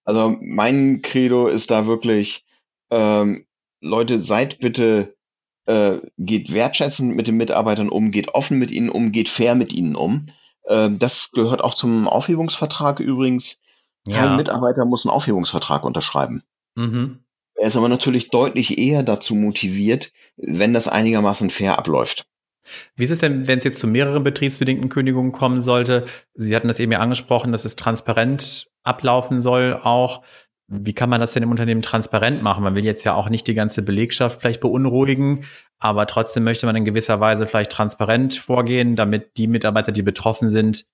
Also 0.03 0.37
mein 0.41 1.01
Credo 1.01 1.47
ist 1.47 1.71
da 1.71 1.87
wirklich, 1.87 2.45
ähm, 2.89 3.45
Leute, 3.81 4.19
seid 4.19 4.59
bitte, 4.59 5.15
äh, 5.65 5.99
geht 6.17 6.53
wertschätzend 6.53 7.15
mit 7.15 7.27
den 7.27 7.37
Mitarbeitern 7.37 7.89
um, 7.89 8.11
geht 8.11 8.33
offen 8.33 8.59
mit 8.59 8.71
ihnen 8.71 8.89
um, 8.89 9.11
geht 9.11 9.29
fair 9.29 9.55
mit 9.55 9.73
ihnen 9.73 9.95
um. 9.95 10.27
Ähm, 10.67 10.99
das 10.99 11.31
gehört 11.31 11.63
auch 11.63 11.73
zum 11.73 12.07
Aufhebungsvertrag 12.07 12.99
übrigens. 12.99 13.61
Kein 14.05 14.31
ja. 14.31 14.35
Mitarbeiter 14.35 14.85
muss 14.85 15.05
einen 15.05 15.13
Aufhebungsvertrag 15.13 15.85
unterschreiben. 15.85 16.43
Mhm. 16.75 17.19
Er 17.55 17.67
ist 17.67 17.77
aber 17.77 17.87
natürlich 17.87 18.29
deutlich 18.29 18.77
eher 18.77 19.03
dazu 19.03 19.35
motiviert, 19.35 20.11
wenn 20.35 20.73
das 20.73 20.87
einigermaßen 20.87 21.49
fair 21.49 21.77
abläuft. 21.77 22.25
Wie 22.95 23.04
ist 23.04 23.12
es 23.12 23.19
denn, 23.19 23.47
wenn 23.47 23.58
es 23.58 23.63
jetzt 23.63 23.80
zu 23.80 23.88
mehreren 23.88 24.23
betriebsbedingten 24.23 24.89
Kündigungen 24.89 25.32
kommen 25.32 25.62
sollte? 25.62 26.06
Sie 26.34 26.56
hatten 26.56 26.67
das 26.67 26.80
eben 26.80 26.91
ja 26.91 26.99
angesprochen, 26.99 27.52
dass 27.52 27.65
es 27.65 27.76
transparent 27.76 28.69
ablaufen 28.84 29.41
soll 29.41 29.80
auch. 29.82 30.23
Wie 30.67 30.93
kann 30.93 31.10
man 31.10 31.21
das 31.21 31.34
denn 31.34 31.43
im 31.43 31.52
Unternehmen 31.52 31.82
transparent 31.82 32.41
machen? 32.41 32.63
Man 32.63 32.76
will 32.76 32.86
jetzt 32.86 33.04
ja 33.04 33.13
auch 33.13 33.30
nicht 33.30 33.47
die 33.47 33.54
ganze 33.54 33.82
Belegschaft 33.82 34.39
vielleicht 34.41 34.62
beunruhigen, 34.62 35.45
aber 35.78 36.08
trotzdem 36.08 36.43
möchte 36.43 36.65
man 36.65 36.76
in 36.76 36.86
gewisser 36.86 37.19
Weise 37.19 37.45
vielleicht 37.47 37.71
transparent 37.71 38.36
vorgehen, 38.36 38.95
damit 38.95 39.38
die 39.38 39.47
Mitarbeiter, 39.47 39.91
die 39.91 40.02
betroffen 40.02 40.52
sind, 40.52 40.86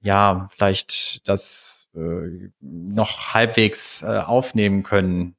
ja, 0.00 0.48
vielleicht 0.50 1.28
das 1.28 1.88
äh, 1.94 2.50
noch 2.60 3.34
halbwegs 3.34 4.02
äh, 4.02 4.18
aufnehmen 4.18 4.82
können. 4.82 5.36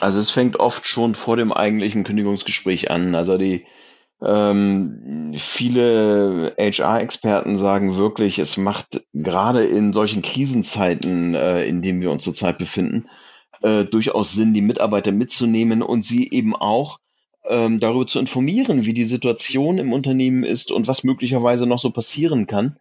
Also 0.00 0.18
es 0.18 0.30
fängt 0.30 0.60
oft 0.60 0.86
schon 0.86 1.14
vor 1.14 1.36
dem 1.36 1.52
eigentlichen 1.52 2.04
Kündigungsgespräch 2.04 2.90
an. 2.90 3.14
Also 3.14 3.38
die 3.38 3.64
Ähm, 4.22 5.34
viele 5.36 6.54
HR-Experten 6.58 7.58
sagen 7.58 7.96
wirklich, 7.96 8.38
es 8.38 8.56
macht 8.56 9.04
gerade 9.12 9.64
in 9.64 9.92
solchen 9.92 10.22
Krisenzeiten, 10.22 11.34
äh, 11.34 11.64
in 11.66 11.82
denen 11.82 12.00
wir 12.00 12.10
uns 12.10 12.22
zurzeit 12.22 12.58
befinden, 12.58 13.08
äh, 13.62 13.84
durchaus 13.84 14.32
Sinn, 14.32 14.54
die 14.54 14.62
Mitarbeiter 14.62 15.12
mitzunehmen 15.12 15.82
und 15.82 16.04
sie 16.04 16.30
eben 16.30 16.54
auch 16.54 17.00
ähm, 17.46 17.80
darüber 17.80 18.06
zu 18.06 18.18
informieren, 18.18 18.84
wie 18.84 18.94
die 18.94 19.04
Situation 19.04 19.78
im 19.78 19.92
Unternehmen 19.92 20.44
ist 20.44 20.70
und 20.70 20.86
was 20.86 21.04
möglicherweise 21.04 21.66
noch 21.66 21.78
so 21.78 21.90
passieren 21.90 22.46
kann. 22.46 22.78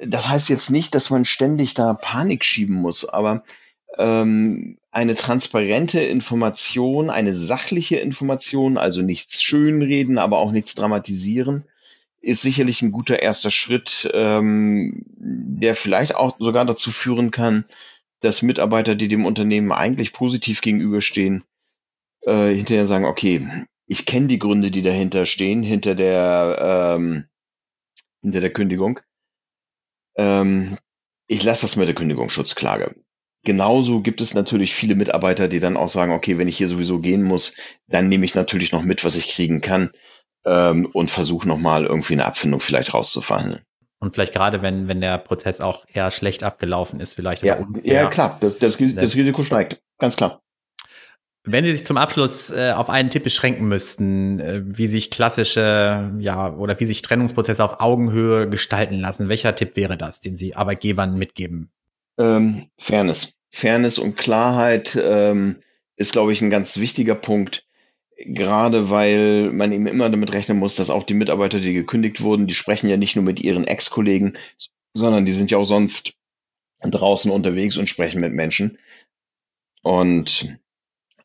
Das 0.00 0.28
heißt 0.28 0.48
jetzt 0.48 0.70
nicht, 0.70 0.94
dass 0.94 1.10
man 1.10 1.24
ständig 1.24 1.74
da 1.74 1.94
Panik 1.94 2.44
schieben 2.44 2.76
muss, 2.76 3.04
aber 3.04 3.44
ähm, 3.96 4.78
eine 4.90 5.14
transparente 5.14 6.00
Information, 6.00 7.10
eine 7.10 7.36
sachliche 7.36 7.96
Information, 7.96 8.78
also 8.78 9.02
nichts 9.02 9.42
schönreden, 9.42 10.18
aber 10.18 10.38
auch 10.38 10.52
nichts 10.52 10.74
dramatisieren, 10.74 11.64
ist 12.20 12.42
sicherlich 12.42 12.82
ein 12.82 12.92
guter 12.92 13.22
erster 13.22 13.50
Schritt, 13.50 14.10
ähm, 14.12 15.04
der 15.06 15.76
vielleicht 15.76 16.14
auch 16.14 16.38
sogar 16.38 16.64
dazu 16.64 16.90
führen 16.90 17.30
kann, 17.30 17.64
dass 18.20 18.42
Mitarbeiter, 18.42 18.94
die 18.94 19.08
dem 19.08 19.24
Unternehmen 19.24 19.72
eigentlich 19.72 20.12
positiv 20.12 20.60
gegenüberstehen, 20.60 21.44
äh, 22.22 22.48
hinterher 22.48 22.86
sagen, 22.86 23.04
okay, 23.04 23.66
ich 23.86 24.04
kenne 24.04 24.26
die 24.26 24.38
Gründe, 24.38 24.70
die 24.70 24.82
dahinter 24.82 25.26
stehen, 25.26 25.62
hinter 25.62 25.94
der, 25.94 26.96
ähm, 26.98 27.28
hinter 28.20 28.40
der 28.40 28.52
Kündigung. 28.52 29.00
Ähm, 30.16 30.76
ich 31.26 31.42
lasse 31.42 31.62
das 31.62 31.76
mit 31.76 31.86
der 31.86 31.94
Kündigungsschutzklage. 31.94 32.94
Genauso 33.44 34.00
gibt 34.00 34.20
es 34.20 34.34
natürlich 34.34 34.74
viele 34.74 34.94
Mitarbeiter, 34.94 35.48
die 35.48 35.60
dann 35.60 35.76
auch 35.76 35.88
sagen, 35.88 36.12
okay, 36.12 36.38
wenn 36.38 36.48
ich 36.48 36.58
hier 36.58 36.68
sowieso 36.68 36.98
gehen 36.98 37.22
muss, 37.22 37.56
dann 37.86 38.08
nehme 38.08 38.24
ich 38.24 38.34
natürlich 38.34 38.72
noch 38.72 38.82
mit, 38.82 39.04
was 39.04 39.14
ich 39.14 39.28
kriegen 39.28 39.60
kann 39.60 39.92
ähm, 40.44 40.86
und 40.92 41.10
versuche 41.10 41.46
nochmal 41.46 41.86
irgendwie 41.86 42.14
eine 42.14 42.26
Abfindung 42.26 42.60
vielleicht 42.60 42.94
rauszuverhandeln. 42.94 43.62
Und 44.00 44.12
vielleicht 44.14 44.32
gerade, 44.32 44.62
wenn, 44.62 44.86
wenn 44.86 45.00
der 45.00 45.18
Prozess 45.18 45.60
auch 45.60 45.84
eher 45.92 46.10
schlecht 46.10 46.44
abgelaufen 46.44 47.00
ist, 47.00 47.14
vielleicht. 47.14 47.42
Ja, 47.42 47.58
ja 47.82 48.08
klar, 48.10 48.38
das, 48.40 48.58
das, 48.58 48.76
das 48.76 49.14
Risiko 49.14 49.42
steigt, 49.42 49.80
ganz 49.98 50.16
klar. 50.16 50.40
Wenn 51.44 51.64
Sie 51.64 51.72
sich 51.72 51.86
zum 51.86 51.96
Abschluss 51.96 52.50
äh, 52.50 52.72
auf 52.76 52.90
einen 52.90 53.10
Tipp 53.10 53.24
beschränken 53.24 53.66
müssten, 53.66 54.38
äh, 54.38 54.62
wie 54.64 54.86
sich 54.86 55.10
klassische, 55.10 56.12
ja, 56.18 56.52
oder 56.52 56.78
wie 56.78 56.84
sich 56.84 57.02
Trennungsprozesse 57.02 57.64
auf 57.64 57.80
Augenhöhe 57.80 58.48
gestalten 58.48 59.00
lassen, 59.00 59.28
welcher 59.28 59.54
Tipp 59.54 59.74
wäre 59.74 59.96
das, 59.96 60.20
den 60.20 60.36
Sie 60.36 60.54
Arbeitgebern 60.54 61.16
mitgeben? 61.16 61.70
Ähm, 62.18 62.68
Fairness. 62.78 63.34
Fairness 63.50 63.98
und 63.98 64.16
Klarheit 64.16 64.98
ähm, 65.00 65.62
ist, 65.96 66.12
glaube 66.12 66.32
ich, 66.32 66.42
ein 66.42 66.50
ganz 66.50 66.78
wichtiger 66.78 67.14
Punkt. 67.14 67.64
Gerade 68.16 68.90
weil 68.90 69.52
man 69.52 69.72
eben 69.72 69.86
immer 69.86 70.10
damit 70.10 70.32
rechnen 70.32 70.58
muss, 70.58 70.74
dass 70.74 70.90
auch 70.90 71.04
die 71.04 71.14
Mitarbeiter, 71.14 71.60
die 71.60 71.72
gekündigt 71.72 72.20
wurden, 72.20 72.48
die 72.48 72.54
sprechen 72.54 72.88
ja 72.88 72.96
nicht 72.96 73.14
nur 73.14 73.24
mit 73.24 73.40
ihren 73.40 73.64
Ex-Kollegen, 73.64 74.36
sondern 74.92 75.24
die 75.24 75.32
sind 75.32 75.50
ja 75.52 75.58
auch 75.58 75.64
sonst 75.64 76.14
draußen 76.80 77.30
unterwegs 77.30 77.76
und 77.76 77.88
sprechen 77.88 78.20
mit 78.20 78.32
Menschen. 78.32 78.78
Und 79.82 80.58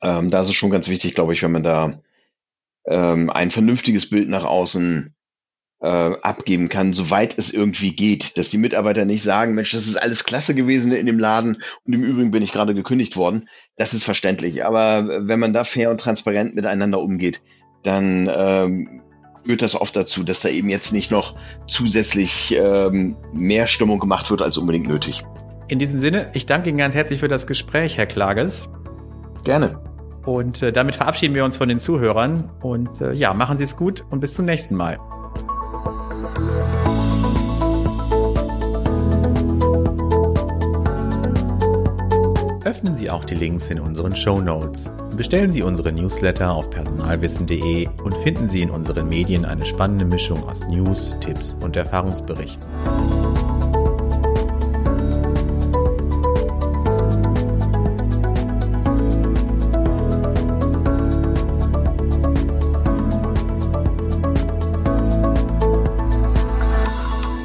ähm, 0.01 0.29
da 0.29 0.41
ist 0.41 0.49
es 0.49 0.56
schon 0.56 0.69
ganz 0.69 0.88
wichtig, 0.88 1.15
glaube 1.15 1.34
ich, 1.34 1.41
wenn 1.41 1.51
man 1.51 1.63
da 1.63 2.01
ähm, 2.86 3.29
ein 3.29 3.51
vernünftiges 3.51 4.10
Bild 4.10 4.29
nach 4.29 4.43
außen 4.43 5.15
äh, 5.84 6.15
abgeben 6.22 6.69
kann, 6.69 6.93
soweit 6.93 7.38
es 7.38 7.54
irgendwie 7.54 7.93
geht. 7.93 8.38
Dass 8.38 8.50
die 8.50 8.58
Mitarbeiter 8.58 9.06
nicht 9.06 9.22
sagen, 9.22 9.54
Mensch, 9.54 9.72
das 9.72 9.86
ist 9.86 10.02
alles 10.02 10.24
klasse 10.24 10.56
gewesen 10.56 10.91
in 10.93 11.06
dem 11.06 11.19
Laden 11.19 11.62
und 11.86 11.93
im 11.93 12.04
Übrigen 12.04 12.32
bin 12.32 12.41
ich 12.41 12.54
gerade 12.54 12.74
gekündigt 12.74 13.17
worden. 13.17 13.50
Das 13.78 13.93
ist 13.93 14.06
verständlich. 14.06 14.65
Aber 14.65 15.28
wenn 15.28 15.39
man 15.39 15.54
da 15.54 15.65
fair 15.65 15.91
und 15.91 16.00
transparent 16.00 16.56
miteinander 16.56 17.02
umgeht, 17.02 17.41
dann 17.84 18.32
ähm, 18.34 19.02
führt 19.46 19.62
das 19.62 19.76
oft 19.76 19.96
dazu, 19.96 20.24
dass 20.24 20.39
da 20.39 20.48
eben 20.48 20.69
jetzt 20.69 20.93
nicht 20.93 21.12
noch 21.12 21.36
zusätzlich 21.67 22.58
ähm, 22.58 23.17
mehr 23.34 23.67
Stimmung 23.67 24.00
gemacht 24.00 24.32
wird 24.32 24.41
als 24.41 24.58
unbedingt 24.58 24.88
nötig. 24.88 25.24
In 25.67 25.80
diesem 25.80 26.00
Sinne, 26.00 26.30
ich 26.34 26.46
danke 26.46 26.69
Ihnen 26.69 26.78
ganz 26.78 26.96
herzlich 26.96 27.19
für 27.19 27.28
das 27.28 27.46
Gespräch, 27.46 27.98
Herr 27.98 28.06
Klages. 28.06 28.69
Gerne. 29.43 29.82
Und 30.26 30.62
äh, 30.62 30.72
damit 30.72 30.96
verabschieden 30.96 31.36
wir 31.36 31.43
uns 31.43 31.58
von 31.58 31.67
den 31.67 31.80
Zuhörern. 31.80 32.50
Und 32.62 33.02
äh, 33.02 33.12
ja, 33.12 33.34
machen 33.34 33.58
Sie 33.58 33.65
es 33.65 33.76
gut 33.76 34.06
und 34.10 34.22
bis 34.22 34.34
zum 34.34 34.46
nächsten 34.46 34.76
Mal. 34.76 34.98
Öffnen 42.84 43.00
Sie 43.00 43.10
auch 43.10 43.24
die 43.24 43.36
Links 43.36 43.69
in 43.69 43.80
unseren 43.80 44.13
Show 44.13 44.41
Notes. 44.41 44.91
Bestellen 45.15 45.54
Sie 45.54 45.62
unsere 45.62 45.93
Newsletter 45.93 46.52
auf 46.52 46.69
personalwissen.de 46.69 47.88
und 48.04 48.13
finden 48.17 48.50
Sie 48.50 48.62
in 48.62 48.69
unseren 48.69 49.08
Medien 49.08 49.46
eine 49.46 49.65
spannende 49.65 50.04
Mischung 50.04 50.43
aus 50.43 50.67
News, 50.67 51.17
Tipps 51.22 51.56
und 51.62 51.78
Erfahrungsberichten. 51.78 52.62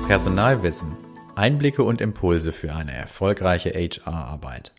Personalwissen. 0.09 0.89
Einblicke 1.37 1.85
und 1.85 2.01
Impulse 2.01 2.51
für 2.51 2.75
eine 2.75 2.91
erfolgreiche 2.91 3.71
HR-Arbeit. 3.71 4.73